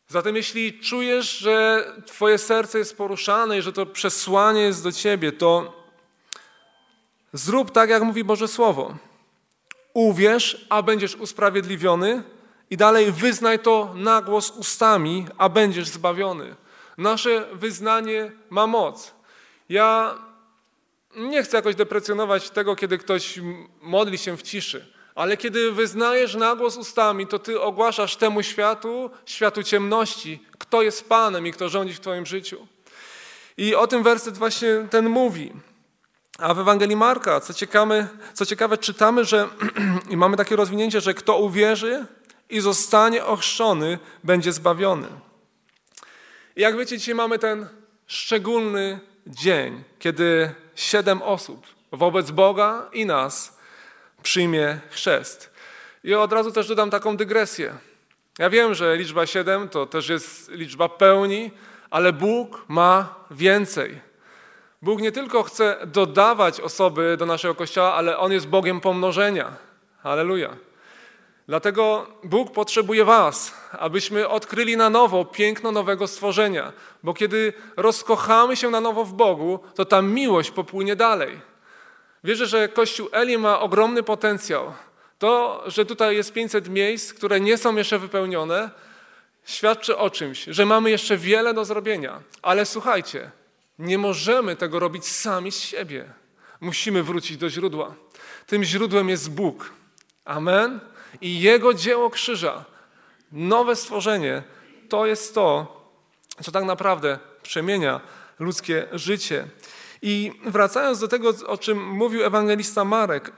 Zatem 0.09 0.37
jeśli 0.37 0.81
czujesz, 0.81 1.39
że 1.39 1.85
Twoje 2.07 2.39
serce 2.39 2.79
jest 2.79 2.97
poruszane 2.97 3.59
i 3.59 3.63
że 3.63 3.73
to 3.73 3.87
przesłanie 3.87 4.61
jest 4.61 4.83
do 4.83 4.93
Ciebie, 4.93 5.33
to 5.33 5.73
zrób 7.33 7.71
tak, 7.71 7.91
jak 7.91 8.03
mówi 8.03 8.25
Boże 8.25 8.49
Słowo. 8.49 8.95
Uwierz, 9.95 10.67
a 10.71 10.83
będziesz 10.83 11.15
usprawiedliwiony 11.15 12.23
i 12.71 12.77
dalej 12.77 13.13
wyznaj 13.13 13.59
to 13.59 13.93
na 13.95 14.23
głos 14.23 14.51
ustami, 14.51 15.27
a 15.39 15.49
będziesz 15.49 15.89
zbawiony. 15.89 16.57
Nasze 16.99 17.47
wyznanie 17.53 18.33
ma 18.51 18.67
moc. 18.67 19.15
Ja 19.69 20.15
nie 21.17 21.43
chcę 21.43 21.57
jakoś 21.57 21.75
deprecjonować 21.75 22.51
tego, 22.51 22.77
kiedy 22.77 22.99
ktoś 22.99 23.41
modli 23.83 24.19
się 24.19 24.37
w 24.37 24.43
ciszy, 24.43 24.87
ale 25.15 25.37
kiedy 25.37 25.73
wyznajesz 25.73 26.35
na 26.35 26.57
głos 26.57 26.77
ustami, 26.77 27.27
to 27.27 27.39
ty 27.39 27.61
ogłaszasz 27.61 28.17
temu 28.17 28.43
światu, 28.43 29.11
światu 29.27 29.63
ciemności, 29.63 30.43
kto 30.59 30.83
jest 30.83 31.09
Panem 31.09 31.47
i 31.47 31.53
kto 31.53 31.69
rządzi 31.69 31.95
w 31.95 32.01
twoim 32.01 32.27
życiu. 32.27 32.67
I 33.57 33.75
o 33.75 33.87
tym 33.87 34.03
werset 34.03 34.39
właśnie 34.39 34.87
ten 34.91 35.09
mówi. 35.09 35.53
A 36.39 36.55
w 36.55 36.59
Ewangelii 36.59 36.97
Marka, 36.97 37.41
co 37.41 37.55
ciekawe, 37.55 38.09
co 38.35 38.47
ciekawe 38.47 38.79
czytamy, 38.79 39.25
że 39.25 39.49
i 40.11 40.17
mamy 40.17 40.37
takie 40.37 40.57
rozwinięcie, 40.57 41.01
że 41.01 41.15
kto 41.15 41.39
uwierzy 41.39 42.07
i 42.51 42.61
zostanie 42.61 43.25
ochrzczony, 43.25 43.99
będzie 44.25 44.53
zbawiony. 44.53 45.09
I 46.57 46.61
jak 46.61 46.77
wiecie, 46.77 46.99
dzisiaj 46.99 47.15
mamy 47.15 47.39
ten 47.39 47.67
szczególny 48.07 49.01
dzień, 49.27 49.85
kiedy 49.99 50.55
siedem 50.77 51.23
osób 51.23 51.67
wobec 51.93 52.31
Boga 52.31 52.89
i 52.93 53.07
nas 53.07 53.59
przyjmie 54.23 54.81
chrzest. 54.91 55.51
I 56.05 56.15
od 56.15 56.33
razu 56.33 56.53
też 56.53 56.69
dodam 56.69 56.91
taką 56.91 57.17
dygresję. 57.17 57.75
Ja 58.39 58.51
wiem, 58.51 58.75
że 58.75 58.97
liczba 58.97 59.27
siedem 59.27 59.69
to 59.69 59.87
też 59.87 60.09
jest 60.09 60.51
liczba 60.51 60.89
pełni, 60.89 61.51
ale 61.91 62.13
Bóg 62.13 62.65
ma 62.69 63.15
więcej. 63.31 64.01
Bóg 64.83 65.01
nie 65.01 65.13
tylko 65.13 65.43
chce 65.43 65.77
dodawać 65.87 66.61
osoby 66.61 67.17
do 67.17 67.27
naszego 67.27 67.55
kościoła, 67.55 67.95
ale 67.95 68.19
On 68.19 68.33
jest 68.33 68.49
Bogiem 68.49 68.81
pomnożenia. 68.81 69.57
Halleluja. 70.03 70.57
Dlatego 71.49 72.07
Bóg 72.25 72.53
potrzebuje 72.53 73.05
Was, 73.05 73.55
abyśmy 73.73 74.29
odkryli 74.29 74.77
na 74.77 74.91
nowo 74.91 75.25
piękno 75.25 75.73
nowego 75.73 76.07
stworzenia, 76.07 76.73
bo 77.03 77.15
kiedy 77.15 77.53
rozkochamy 77.77 78.57
się 78.57 78.71
na 78.71 78.81
nowo 78.81 79.05
w 79.05 79.13
Bogu, 79.13 79.61
to 79.75 79.85
ta 79.85 80.03
miłość 80.03 80.51
popłynie 80.51 80.97
dalej. 80.97 81.41
Wierzę, 82.25 82.47
że 82.47 82.69
Kościół 82.69 83.09
Eli 83.13 83.39
ma 83.39 83.61
ogromny 83.61 84.03
potencjał. 84.03 84.73
To, 85.19 85.63
że 85.67 85.87
tutaj 85.87 86.17
jest 86.17 86.33
500 86.33 86.69
miejsc, 86.69 87.13
które 87.13 87.41
nie 87.41 87.59
są 87.59 87.77
jeszcze 87.77 87.99
wypełnione, 87.99 88.71
świadczy 89.45 89.97
o 89.97 90.11
czymś, 90.11 90.45
że 90.45 90.67
mamy 90.67 90.91
jeszcze 90.91 91.17
wiele 91.17 91.55
do 91.55 91.65
zrobienia. 91.65 92.23
Ale 92.43 92.67
słuchajcie, 92.67 93.31
nie 93.79 93.99
możemy 93.99 94.57
tego 94.57 94.79
robić 94.79 95.07
sami 95.07 95.53
z 95.53 95.61
siebie. 95.61 96.05
Musimy 96.61 97.03
wrócić 97.03 97.37
do 97.37 97.51
źródła. 97.51 97.95
Tym 98.47 98.65
źródłem 98.65 99.09
jest 99.09 99.31
Bóg. 99.31 99.73
Amen 100.25 100.81
i 101.21 101.41
Jego 101.41 101.75
dzieło 101.75 102.11
krzyża, 102.11 102.65
nowe 103.33 103.77
stworzenie, 103.77 104.43
to 104.89 105.07
jest 105.07 105.35
to, 105.35 105.77
co 106.43 106.53
tak 106.53 106.65
naprawdę 106.65 107.19
przemienia 107.43 108.01
ludzkie 108.39 108.87
życie. 108.93 109.49
I 110.03 110.33
wracając 110.47 110.99
do 110.99 111.09
tego, 111.09 111.35
o 111.47 111.59
czym 111.59 111.89
mówił 111.89 112.25
ewangelista 112.25 112.85
Marek, 112.85 113.33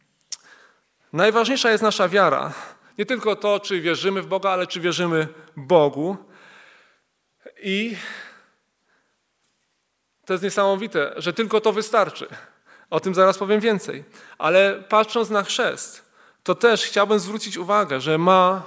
najważniejsza 1.12 1.70
jest 1.70 1.82
nasza 1.82 2.08
wiara. 2.08 2.52
Nie 2.98 3.06
tylko 3.06 3.36
to, 3.36 3.60
czy 3.60 3.80
wierzymy 3.80 4.22
w 4.22 4.26
Boga, 4.26 4.50
ale 4.50 4.66
czy 4.66 4.80
wierzymy 4.80 5.28
Bogu. 5.56 6.16
I 7.62 7.96
to 10.26 10.34
jest 10.34 10.44
niesamowite, 10.44 11.12
że 11.16 11.32
tylko 11.32 11.60
to 11.60 11.72
wystarczy. 11.72 12.26
O 12.90 13.00
tym 13.00 13.14
zaraz 13.14 13.38
powiem 13.38 13.60
więcej. 13.60 14.04
Ale 14.38 14.84
patrząc 14.88 15.30
na 15.30 15.42
chrzest, 15.42 16.09
to 16.50 16.54
też 16.54 16.84
chciałbym 16.84 17.18
zwrócić 17.18 17.56
uwagę, 17.56 18.00
że 18.00 18.18
ma 18.18 18.62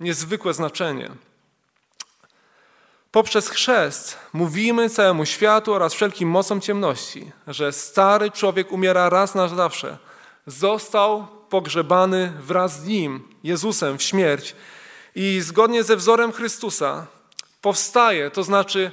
niezwykłe 0.00 0.54
znaczenie. 0.54 1.10
Poprzez 3.10 3.48
chrzest 3.48 4.18
mówimy 4.32 4.90
całemu 4.90 5.24
światu 5.24 5.74
oraz 5.74 5.94
wszelkim 5.94 6.28
mocom 6.28 6.60
ciemności, 6.60 7.32
że 7.46 7.72
stary 7.72 8.30
człowiek 8.30 8.72
umiera 8.72 9.08
raz 9.08 9.34
na 9.34 9.48
zawsze. 9.48 9.98
Został 10.46 11.26
pogrzebany 11.48 12.32
wraz 12.40 12.80
z 12.80 12.86
nim, 12.86 13.28
Jezusem, 13.44 13.98
w 13.98 14.02
śmierć 14.02 14.56
i 15.14 15.40
zgodnie 15.40 15.84
ze 15.84 15.96
wzorem 15.96 16.32
Chrystusa 16.32 17.06
powstaje, 17.60 18.30
to 18.30 18.42
znaczy 18.42 18.90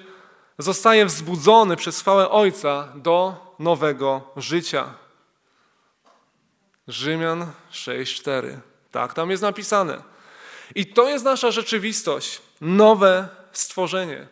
zostaje 0.58 1.06
wzbudzony 1.06 1.76
przez 1.76 2.00
chwałę 2.00 2.30
Ojca 2.30 2.88
do 2.96 3.36
nowego 3.60 4.22
życia. 4.38 4.94
Rzymian 6.90 7.52
6:4. 7.72 8.58
Tak, 8.92 9.14
tam 9.14 9.32
jest 9.32 9.44
napisane. 9.44 10.04
I 10.76 10.86
to 10.86 11.10
jest 11.10 11.26
nasza 11.26 11.52
rzeczywistość, 11.52 12.42
nowe 12.62 13.28
stworzenie. 13.52 14.28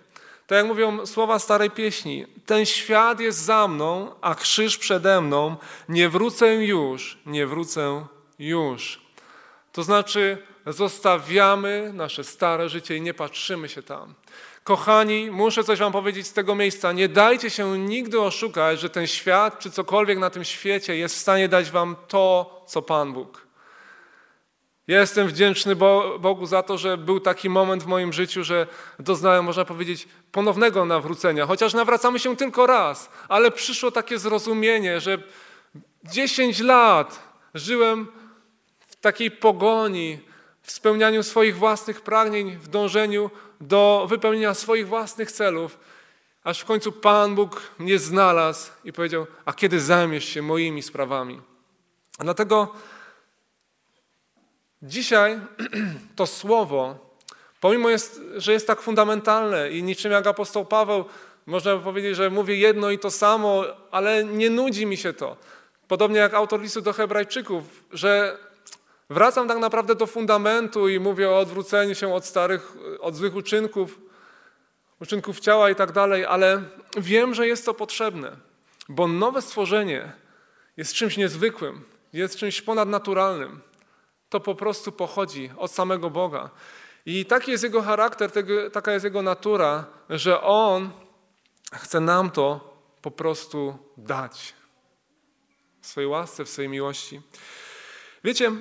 Tak 0.48 0.56
jak 0.58 0.68
mówią 0.68 1.06
słowa 1.06 1.40
starej 1.40 1.72
pieśni, 1.72 2.26
ten 2.46 2.66
świat 2.66 3.20
jest 3.20 3.40
za 3.40 3.68
mną, 3.68 4.16
a 4.22 4.36
krzyż 4.36 4.78
przede 4.78 5.22
mną, 5.22 5.58
nie 5.90 6.10
wrócę 6.10 6.56
już, 6.56 7.18
nie 7.26 7.48
wrócę 7.48 8.06
już. 8.40 9.02
To 9.72 9.84
znaczy, 9.84 10.38
zostawiamy 10.66 11.92
nasze 11.94 12.24
stare 12.24 12.70
życie 12.70 12.98
i 12.98 13.02
nie 13.02 13.14
patrzymy 13.14 13.70
się 13.70 13.84
tam. 13.84 14.14
Kochani, 14.68 15.32
muszę 15.32 15.64
coś 15.64 15.80
Wam 15.80 15.92
powiedzieć 15.92 16.28
z 16.28 16.34
tego 16.34 16.56
miejsca. 16.56 16.92
Nie 16.92 17.10
dajcie 17.10 17.50
się 17.50 17.78
nigdy 17.78 18.22
oszukać, 18.22 18.80
że 18.80 18.90
ten 18.90 19.08
świat 19.08 19.60
czy 19.60 19.72
cokolwiek 19.72 20.20
na 20.20 20.30
tym 20.30 20.44
świecie 20.44 20.98
jest 20.98 21.16
w 21.16 21.20
stanie 21.20 21.50
dać 21.50 21.72
Wam 21.72 21.96
to, 22.08 22.64
co 22.68 22.82
Pan 22.82 23.14
Bóg. 23.14 23.48
jestem 24.88 25.28
wdzięczny 25.28 25.76
Bogu 26.20 26.46
za 26.46 26.64
to, 26.64 26.78
że 26.78 26.98
był 26.98 27.20
taki 27.20 27.50
moment 27.50 27.84
w 27.84 27.86
moim 27.86 28.14
życiu, 28.14 28.44
że 28.44 28.68
doznałem, 29.00 29.46
można 29.46 29.66
powiedzieć, 29.66 30.08
ponownego 30.32 30.86
nawrócenia. 30.86 31.46
Chociaż 31.46 31.74
nawracamy 31.74 32.20
się 32.20 32.36
tylko 32.36 32.68
raz, 32.68 33.10
ale 33.30 33.52
przyszło 33.52 33.92
takie 33.92 34.20
zrozumienie, 34.20 35.00
że 35.00 35.18
10 36.04 36.60
lat 36.60 37.20
żyłem 37.54 38.08
w 38.88 38.96
takiej 38.96 39.32
pogoni, 39.32 40.20
w 40.62 40.72
spełnianiu 40.72 41.24
swoich 41.24 41.58
własnych 41.58 42.02
pragnień, 42.02 42.58
w 42.58 42.68
dążeniu 42.68 43.30
do 43.62 44.06
wypełnienia 44.10 44.54
swoich 44.54 44.88
własnych 44.88 45.32
celów, 45.32 45.80
aż 46.44 46.60
w 46.60 46.66
końcu 46.66 46.92
Pan 46.92 47.36
Bóg 47.36 47.62
mnie 47.80 48.00
znalazł 48.00 48.72
i 48.84 48.94
powiedział: 48.94 49.28
A 49.46 49.54
kiedy 49.54 49.82
zajmiesz 49.82 50.26
się 50.26 50.42
moimi 50.42 50.84
sprawami? 50.84 51.42
Dlatego 52.20 52.74
dzisiaj 54.82 55.40
to 56.16 56.28
słowo, 56.28 56.96
pomimo, 57.62 57.90
jest, 57.90 58.22
że 58.36 58.54
jest 58.54 58.68
tak 58.68 58.82
fundamentalne 58.82 59.72
i 59.72 59.84
niczym 59.84 60.12
jak 60.12 60.28
apostoł 60.28 60.66
Paweł, 60.66 61.06
można 61.46 61.76
by 61.76 61.84
powiedzieć, 61.84 62.16
że 62.16 62.30
mówię 62.30 62.56
jedno 62.56 62.90
i 62.90 63.00
to 63.00 63.12
samo, 63.12 63.64
ale 63.92 64.24
nie 64.24 64.50
nudzi 64.50 64.86
mi 64.86 64.98
się 64.98 65.14
to. 65.14 65.38
Podobnie 65.88 66.20
jak 66.20 66.34
autor 66.34 66.62
listu 66.62 66.82
do 66.82 66.94
Hebrajczyków, 66.94 67.64
że 67.92 68.38
Wracam 69.10 69.48
tak 69.48 69.58
naprawdę 69.58 69.96
do 69.96 70.08
fundamentu 70.08 70.90
i 70.90 71.00
mówię 71.00 71.30
o 71.30 71.40
odwróceniu 71.40 71.96
się 71.96 72.14
od 72.14 72.26
starych, 72.26 72.74
od 73.00 73.16
złych 73.16 73.36
uczynków, 73.36 74.00
uczynków 75.02 75.40
ciała 75.40 75.70
i 75.70 75.76
tak 75.76 75.92
dalej, 75.92 76.26
ale 76.26 76.64
wiem, 76.98 77.34
że 77.34 77.48
jest 77.48 77.66
to 77.66 77.74
potrzebne, 77.74 78.38
bo 78.90 79.08
nowe 79.08 79.42
stworzenie 79.42 80.12
jest 80.78 80.94
czymś 80.94 81.18
niezwykłym, 81.18 81.84
jest 82.14 82.38
czymś 82.38 82.62
ponadnaturalnym. 82.62 83.62
To 84.30 84.40
po 84.40 84.56
prostu 84.56 84.92
pochodzi 84.92 85.52
od 85.58 85.72
samego 85.72 86.10
Boga. 86.10 86.50
I 87.06 87.26
taki 87.26 87.52
jest 87.52 87.64
jego 87.64 87.82
charakter, 87.82 88.32
taka 88.74 88.92
jest 88.92 89.06
jego 89.06 89.22
natura, 89.22 89.86
że 90.10 90.42
on 90.42 90.90
chce 91.74 92.00
nam 92.00 92.32
to 92.32 92.78
po 93.02 93.12
prostu 93.12 93.78
dać. 93.98 94.54
W 95.82 95.88
swojej 95.88 96.10
łasce, 96.10 96.46
w 96.46 96.50
swojej 96.50 96.70
miłości. 96.70 97.22
Wiecie, 98.24 98.52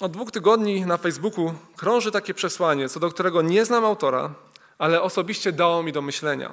od 0.00 0.12
dwóch 0.12 0.30
tygodni 0.30 0.86
na 0.86 0.96
Facebooku 0.96 1.54
krąży 1.76 2.10
takie 2.10 2.34
przesłanie, 2.34 2.88
co 2.88 3.00
do 3.00 3.10
którego 3.10 3.42
nie 3.42 3.64
znam 3.64 3.84
autora, 3.84 4.34
ale 4.78 5.02
osobiście 5.02 5.52
dało 5.52 5.82
mi 5.82 5.92
do 5.92 6.02
myślenia. 6.02 6.50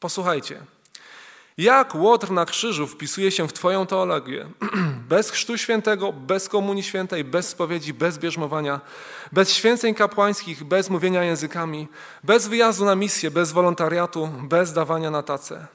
Posłuchajcie. 0.00 0.62
Jak 1.58 1.94
łotr 1.94 2.30
na 2.30 2.44
krzyżu 2.44 2.86
wpisuje 2.86 3.30
się 3.30 3.48
w 3.48 3.52
Twoją 3.52 3.86
teologię? 3.86 4.46
bez 5.08 5.30
chrztu 5.30 5.58
świętego, 5.58 6.12
bez 6.12 6.48
komunii 6.48 6.82
świętej, 6.82 7.24
bez 7.24 7.48
spowiedzi, 7.48 7.94
bez 7.94 8.18
bierzmowania, 8.18 8.80
bez 9.32 9.52
święceń 9.52 9.94
kapłańskich, 9.94 10.64
bez 10.64 10.90
mówienia 10.90 11.24
językami, 11.24 11.88
bez 12.24 12.48
wyjazdu 12.48 12.84
na 12.84 12.94
misję, 12.94 13.30
bez 13.30 13.52
wolontariatu, 13.52 14.28
bez 14.42 14.72
dawania 14.72 15.10
na 15.10 15.22
tacę. 15.22 15.66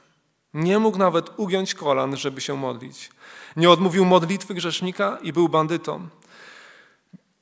Nie 0.54 0.80
mógł 0.80 0.98
nawet 0.98 1.40
ugiąć 1.40 1.74
kolan, 1.74 2.18
żeby 2.18 2.42
się 2.42 2.56
modlić. 2.56 3.10
Nie 3.56 3.70
odmówił 3.70 4.06
modlitwy 4.06 4.54
grzesznika 4.54 5.18
i 5.22 5.34
był 5.34 5.50
bandytą. 5.50 6.08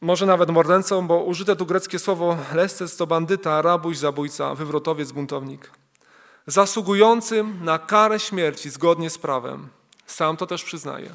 Może 0.05 0.25
nawet 0.25 0.49
mordercą, 0.49 1.07
bo 1.07 1.23
użyte 1.23 1.55
tu 1.55 1.65
greckie 1.65 1.99
słowo 1.99 2.37
lestes 2.53 2.97
to 2.97 3.07
bandyta, 3.07 3.61
rabuś, 3.61 3.97
zabójca, 3.97 4.55
wywrotowiec, 4.55 5.11
buntownik 5.11 5.71
zasługującym 6.47 7.59
na 7.63 7.79
karę 7.79 8.19
śmierci 8.19 8.69
zgodnie 8.69 9.09
z 9.09 9.17
prawem. 9.17 9.69
Sam 10.05 10.37
to 10.37 10.47
też 10.47 10.63
przyznaje. 10.63 11.09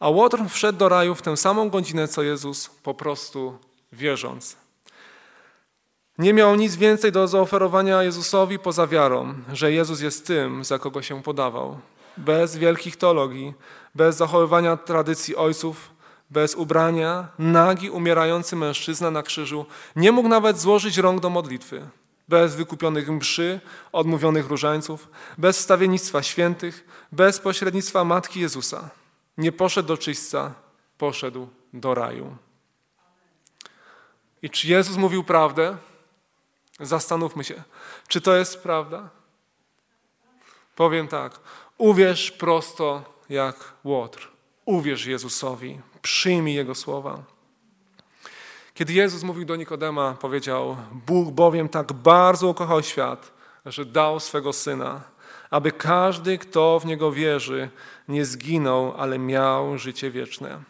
A 0.00 0.08
Łotr 0.08 0.38
wszedł 0.48 0.78
do 0.78 0.88
raju 0.88 1.14
w 1.14 1.22
tę 1.22 1.36
samą 1.36 1.70
godzinę, 1.70 2.08
co 2.08 2.22
Jezus, 2.22 2.70
po 2.82 2.94
prostu 2.94 3.58
wierząc. 3.92 4.56
Nie 6.18 6.32
miał 6.32 6.56
nic 6.56 6.76
więcej 6.76 7.12
do 7.12 7.28
zaoferowania 7.28 8.02
Jezusowi 8.02 8.58
poza 8.58 8.86
wiarą, 8.86 9.34
że 9.52 9.72
Jezus 9.72 10.00
jest 10.00 10.26
tym, 10.26 10.64
za 10.64 10.78
kogo 10.78 11.02
się 11.02 11.22
podawał. 11.22 11.78
Bez 12.16 12.56
wielkich 12.56 12.96
teologii, 12.96 13.54
bez 13.94 14.16
zachowywania 14.16 14.76
tradycji 14.76 15.36
ojców, 15.36 15.90
bez 16.32 16.54
ubrania, 16.54 17.28
nagi, 17.38 17.90
umierający 17.90 18.56
mężczyzna 18.56 19.10
na 19.10 19.22
krzyżu 19.22 19.66
nie 19.96 20.12
mógł 20.12 20.28
nawet 20.28 20.58
złożyć 20.58 20.98
rąk 20.98 21.20
do 21.20 21.30
modlitwy 21.30 21.88
bez 22.28 22.54
wykupionych 22.54 23.08
mszy, 23.08 23.60
odmówionych 23.92 24.46
różańców, 24.46 25.08
bez 25.38 25.60
stawiennictwa 25.60 26.22
świętych, 26.22 26.84
bez 27.12 27.38
pośrednictwa 27.38 28.04
Matki 28.04 28.40
Jezusa. 28.40 28.90
Nie 29.38 29.52
poszedł 29.52 29.88
do 29.88 29.96
czyśćca, 29.96 30.54
poszedł 30.98 31.48
do 31.72 31.94
raju. 31.94 32.36
I 34.42 34.50
czy 34.50 34.68
Jezus 34.68 34.96
mówił 34.96 35.24
prawdę? 35.24 35.76
Zastanówmy 36.80 37.44
się, 37.44 37.62
czy 38.08 38.20
to 38.20 38.36
jest 38.36 38.62
prawda? 38.62 39.08
Powiem 40.76 41.08
tak, 41.08 41.40
uwierz 41.78 42.30
prosto 42.30 43.04
jak 43.28 43.56
łotr. 43.84 44.28
Uwierz 44.64 45.06
Jezusowi, 45.06 45.80
przyjmij 46.02 46.54
Jego 46.54 46.74
słowa. 46.74 47.22
Kiedy 48.74 48.92
Jezus 48.92 49.22
mówił 49.22 49.44
do 49.44 49.56
Nikodema, 49.56 50.14
powiedział: 50.20 50.76
Bóg 51.06 51.30
bowiem 51.30 51.68
tak 51.68 51.92
bardzo 51.92 52.48
ukochał 52.48 52.82
świat, 52.82 53.32
że 53.66 53.84
dał 53.84 54.20
swego 54.20 54.52
syna, 54.52 55.00
aby 55.50 55.72
każdy, 55.72 56.38
kto 56.38 56.80
w 56.80 56.86
niego 56.86 57.12
wierzy, 57.12 57.70
nie 58.08 58.24
zginął, 58.24 58.94
ale 58.96 59.18
miał 59.18 59.78
życie 59.78 60.10
wieczne. 60.10 60.62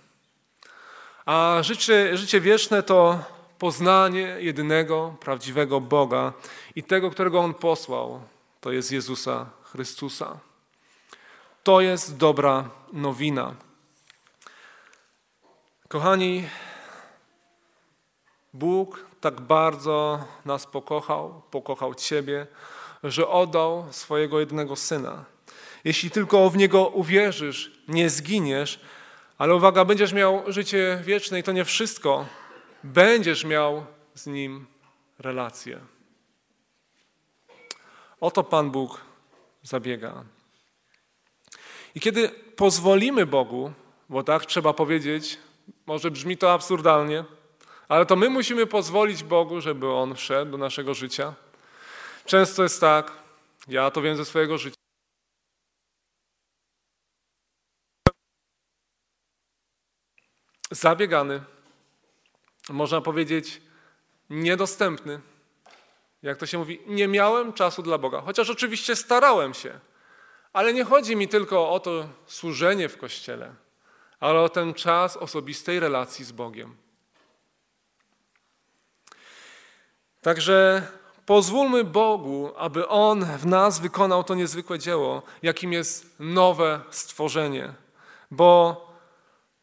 A 1.27 1.59
życie, 1.63 2.17
życie 2.17 2.41
wieczne 2.41 2.83
to 2.83 3.19
poznanie 3.59 4.37
jedynego, 4.39 5.17
prawdziwego 5.21 5.81
Boga 5.81 6.33
i 6.77 6.83
tego, 6.83 7.11
którego 7.11 7.41
On 7.41 7.55
posłał, 7.55 8.21
to 8.61 8.73
jest 8.73 8.93
Jezusa 8.93 9.47
Chrystusa. 9.63 10.39
To 11.63 11.81
jest 11.81 12.17
dobra 12.17 12.71
nowina. 12.93 13.55
Kochani, 15.93 16.49
Bóg 18.53 19.07
tak 19.21 19.41
bardzo 19.41 20.25
nas 20.45 20.67
pokochał, 20.67 21.43
pokochał 21.51 21.95
Ciebie, 21.95 22.47
że 23.05 23.29
oddał 23.29 23.87
swojego 23.91 24.41
jednego 24.41 24.77
Syna. 24.77 25.25
Jeśli 25.85 26.11
tylko 26.11 26.51
w 26.51 26.57
Niego 26.57 26.89
uwierzysz, 26.89 27.83
nie 27.89 28.11
zginiesz, 28.11 28.81
ale 29.39 29.55
uwaga, 29.55 29.85
będziesz 29.85 30.13
miał 30.13 30.43
życie 30.47 31.03
wieczne 31.05 31.39
i 31.39 31.43
to 31.43 31.53
nie 31.53 31.65
wszystko. 31.65 32.27
Będziesz 32.85 33.45
miał 33.45 33.87
z 34.15 34.27
Nim 34.27 34.67
relację. 35.19 35.81
Oto 38.21 38.45
Pan 38.45 38.71
Bóg 38.71 39.01
zabiega. 39.63 40.25
I 41.95 42.01
kiedy 42.01 42.29
pozwolimy 42.57 43.27
Bogu, 43.27 43.73
bo 44.09 44.23
tak 44.23 44.47
trzeba 44.47 44.73
powiedzieć, 44.73 45.39
może 45.87 46.11
brzmi 46.11 46.37
to 46.37 46.53
absurdalnie, 46.53 47.25
ale 47.89 48.07
to 48.07 48.17
my 48.17 48.31
musimy 48.31 48.67
pozwolić 48.67 49.23
Bogu, 49.23 49.61
żeby 49.61 49.93
On 49.93 50.15
wszedł 50.15 50.51
do 50.51 50.59
naszego 50.59 50.95
życia. 50.95 51.35
Często 52.27 52.63
jest 52.63 52.81
tak, 52.81 53.13
ja 53.69 53.91
to 53.91 54.03
wiem 54.03 54.17
ze 54.17 54.25
swojego 54.25 54.59
życia. 54.59 54.77
Zabiegany, 60.71 61.41
można 62.71 63.01
powiedzieć 63.01 63.63
niedostępny. 64.31 65.21
Jak 66.23 66.39
to 66.39 66.47
się 66.47 66.59
mówi, 66.59 66.81
nie 66.87 67.09
miałem 67.09 67.53
czasu 67.53 67.83
dla 67.83 67.99
Boga, 67.99 68.21
chociaż 68.21 68.51
oczywiście 68.51 68.97
starałem 68.97 69.55
się. 69.55 69.81
Ale 70.53 70.73
nie 70.73 70.85
chodzi 70.85 71.17
mi 71.17 71.29
tylko 71.29 71.71
o 71.71 71.81
to 71.81 72.09
służenie 72.27 72.89
w 72.89 72.99
kościele, 72.99 73.55
ale 74.23 74.41
o 74.41 74.49
ten 74.49 74.75
czas 74.75 75.17
osobistej 75.17 75.81
relacji 75.81 76.25
z 76.25 76.33
Bogiem. 76.33 76.77
Także 80.21 80.87
pozwólmy 81.27 81.85
Bogu, 81.85 82.53
aby 82.57 82.89
On 82.89 83.25
w 83.25 83.47
nas 83.47 83.81
wykonał 83.81 84.25
to 84.25 84.35
niezwykłe 84.35 84.79
dzieło, 84.79 85.23
jakim 85.43 85.73
jest 85.73 86.17
nowe 86.19 86.81
stworzenie, 86.91 87.75
bo 88.31 88.77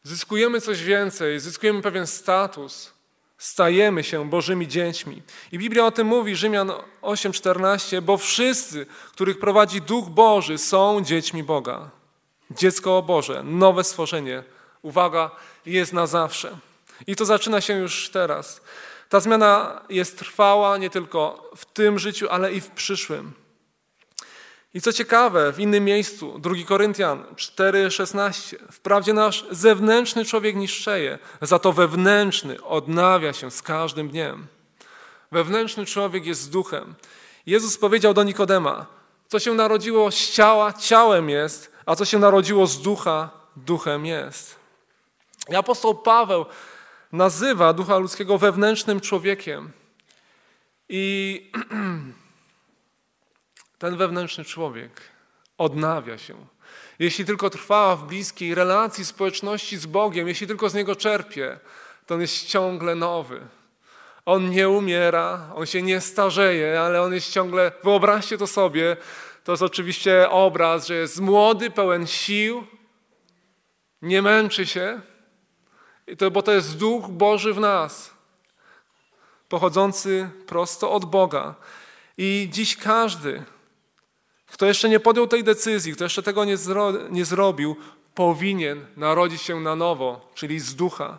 zyskujemy 0.02 0.60
coś 0.60 0.82
więcej, 0.82 1.40
zyskujemy 1.40 1.82
pewien 1.82 2.06
status, 2.06 2.92
stajemy 3.38 4.04
się 4.04 4.30
Bożymi 4.30 4.68
dziećmi. 4.68 5.22
I 5.52 5.58
Biblia 5.58 5.86
o 5.86 5.90
tym 5.90 6.06
mówi, 6.06 6.36
Rzymian 6.36 6.72
8:14, 7.02 8.00
bo 8.02 8.16
wszyscy, 8.16 8.86
których 9.12 9.38
prowadzi 9.38 9.80
Duch 9.80 10.08
Boży, 10.08 10.58
są 10.58 11.00
dziećmi 11.04 11.42
Boga. 11.42 11.99
Dziecko 12.50 13.02
Boże, 13.02 13.42
nowe 13.44 13.84
stworzenie. 13.84 14.42
Uwaga, 14.82 15.30
jest 15.66 15.92
na 15.92 16.06
zawsze. 16.06 16.56
I 17.06 17.16
to 17.16 17.24
zaczyna 17.24 17.60
się 17.60 17.78
już 17.78 18.10
teraz. 18.10 18.60
Ta 19.08 19.20
zmiana 19.20 19.82
jest 19.88 20.18
trwała 20.18 20.78
nie 20.78 20.90
tylko 20.90 21.50
w 21.56 21.64
tym 21.64 21.98
życiu, 21.98 22.26
ale 22.30 22.52
i 22.52 22.60
w 22.60 22.70
przyszłym. 22.70 23.32
I 24.74 24.80
co 24.80 24.92
ciekawe, 24.92 25.52
w 25.52 25.60
innym 25.60 25.84
miejscu, 25.84 26.38
2 26.38 26.54
Koryntian 26.68 27.24
4,16, 27.36 28.56
wprawdzie 28.72 29.12
nasz 29.12 29.44
zewnętrzny 29.50 30.24
człowiek 30.24 30.56
niszczeje, 30.56 31.18
za 31.42 31.58
to 31.58 31.72
wewnętrzny 31.72 32.62
odnawia 32.62 33.32
się 33.32 33.50
z 33.50 33.62
każdym 33.62 34.08
dniem. 34.08 34.46
Wewnętrzny 35.32 35.86
człowiek 35.86 36.26
jest 36.26 36.50
duchem. 36.50 36.94
Jezus 37.46 37.78
powiedział 37.78 38.14
do 38.14 38.22
Nikodema, 38.22 38.86
co 39.28 39.38
się 39.38 39.54
narodziło 39.54 40.10
z 40.10 40.30
ciała, 40.30 40.72
ciałem 40.72 41.30
jest, 41.30 41.72
a 41.90 41.96
co 41.96 42.04
się 42.04 42.18
narodziło 42.18 42.66
z 42.66 42.82
ducha, 42.82 43.30
duchem 43.56 44.06
jest. 44.06 44.56
I 45.48 45.54
apostoł 45.54 45.94
Paweł 45.94 46.46
nazywa 47.12 47.72
ducha 47.72 47.98
ludzkiego 47.98 48.38
wewnętrznym 48.38 49.00
człowiekiem. 49.00 49.72
I 50.88 51.52
ten 53.78 53.96
wewnętrzny 53.96 54.44
człowiek 54.44 55.00
odnawia 55.58 56.18
się. 56.18 56.34
Jeśli 56.98 57.24
tylko 57.24 57.50
trwa 57.50 57.96
w 57.96 58.06
bliskiej 58.06 58.54
relacji, 58.54 59.04
społeczności 59.04 59.78
z 59.78 59.86
Bogiem, 59.86 60.28
jeśli 60.28 60.46
tylko 60.46 60.68
z 60.68 60.74
Niego 60.74 60.96
czerpie, 60.96 61.58
to 62.06 62.14
on 62.14 62.20
jest 62.20 62.46
ciągle 62.46 62.94
nowy. 62.94 63.40
On 64.24 64.50
nie 64.50 64.68
umiera, 64.68 65.50
on 65.54 65.66
się 65.66 65.82
nie 65.82 66.00
starzeje, 66.00 66.80
ale 66.80 67.02
on 67.02 67.14
jest 67.14 67.32
ciągle, 67.32 67.72
wyobraźcie 67.84 68.38
to 68.38 68.46
sobie, 68.46 68.96
to 69.44 69.52
jest 69.52 69.62
oczywiście 69.62 70.30
obraz, 70.30 70.86
że 70.86 70.94
jest 70.94 71.20
młody, 71.20 71.70
pełen 71.70 72.06
sił, 72.06 72.66
nie 74.02 74.22
męczy 74.22 74.66
się, 74.66 75.00
to, 76.18 76.30
bo 76.30 76.42
to 76.42 76.52
jest 76.52 76.76
Duch 76.76 77.08
Boży 77.08 77.54
w 77.54 77.60
nas, 77.60 78.14
pochodzący 79.48 80.30
prosto 80.46 80.92
od 80.92 81.04
Boga. 81.04 81.54
I 82.18 82.48
dziś 82.52 82.76
każdy, 82.76 83.44
kto 84.46 84.66
jeszcze 84.66 84.88
nie 84.88 85.00
podjął 85.00 85.26
tej 85.26 85.44
decyzji, 85.44 85.92
kto 85.92 86.04
jeszcze 86.04 86.22
tego 86.22 86.44
nie, 86.44 86.56
zro, 86.56 86.92
nie 87.10 87.24
zrobił, 87.24 87.76
powinien 88.14 88.86
narodzić 88.96 89.42
się 89.42 89.60
na 89.60 89.76
nowo, 89.76 90.30
czyli 90.34 90.60
z 90.60 90.74
ducha. 90.74 91.18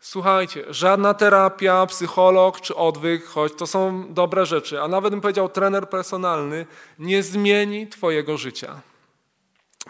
Słuchajcie, 0.00 0.64
żadna 0.68 1.14
terapia, 1.14 1.86
psycholog 1.86 2.60
czy 2.60 2.76
odwyk, 2.76 3.24
choć 3.26 3.52
to 3.54 3.66
są 3.66 4.14
dobre 4.14 4.46
rzeczy, 4.46 4.82
a 4.82 4.88
nawet 4.88 5.10
bym 5.10 5.20
powiedział 5.20 5.48
trener 5.48 5.88
personalny, 5.88 6.66
nie 6.98 7.22
zmieni 7.22 7.86
Twojego 7.86 8.36
życia. 8.36 8.80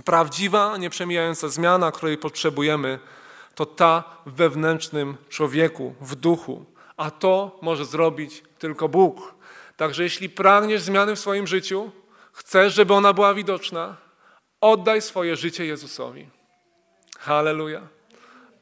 Prawdziwa, 0.04 0.76
nieprzemijająca 0.76 1.48
zmiana, 1.48 1.92
której 1.92 2.18
potrzebujemy, 2.18 2.98
to 3.54 3.66
ta 3.66 4.04
w 4.26 4.32
wewnętrznym 4.32 5.16
człowieku, 5.28 5.94
w 6.00 6.14
duchu. 6.14 6.64
A 6.96 7.10
to 7.10 7.58
może 7.62 7.84
zrobić 7.84 8.42
tylko 8.58 8.88
Bóg. 8.88 9.34
Także 9.76 10.02
jeśli 10.02 10.28
pragniesz 10.28 10.82
zmiany 10.82 11.16
w 11.16 11.20
swoim 11.20 11.46
życiu, 11.46 11.90
Chcesz, 12.32 12.74
żeby 12.74 12.94
ona 12.94 13.12
była 13.12 13.34
widoczna? 13.34 13.96
Oddaj 14.60 15.02
swoje 15.02 15.36
życie 15.36 15.66
Jezusowi. 15.66 16.28
Halleluja. 17.18 17.99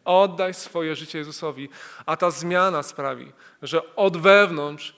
Oddaj 0.09 0.55
swoje 0.55 0.97
życie 0.97 1.19
Jezusowi, 1.19 1.69
a 2.07 2.17
ta 2.17 2.31
zmiana 2.31 2.83
sprawi, 2.83 3.33
że 3.63 3.95
od 3.95 4.17
wewnątrz 4.17 4.97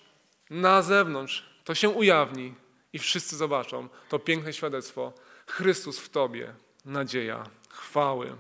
na 0.51 0.83
zewnątrz 0.83 1.51
to 1.65 1.75
się 1.75 1.89
ujawni 1.89 2.55
i 2.93 2.99
wszyscy 2.99 3.37
zobaczą 3.37 3.89
to 4.09 4.19
piękne 4.19 4.53
świadectwo. 4.53 5.13
Chrystus 5.47 5.99
w 5.99 6.09
Tobie, 6.09 6.55
nadzieja, 6.85 7.45
chwały. 7.71 8.37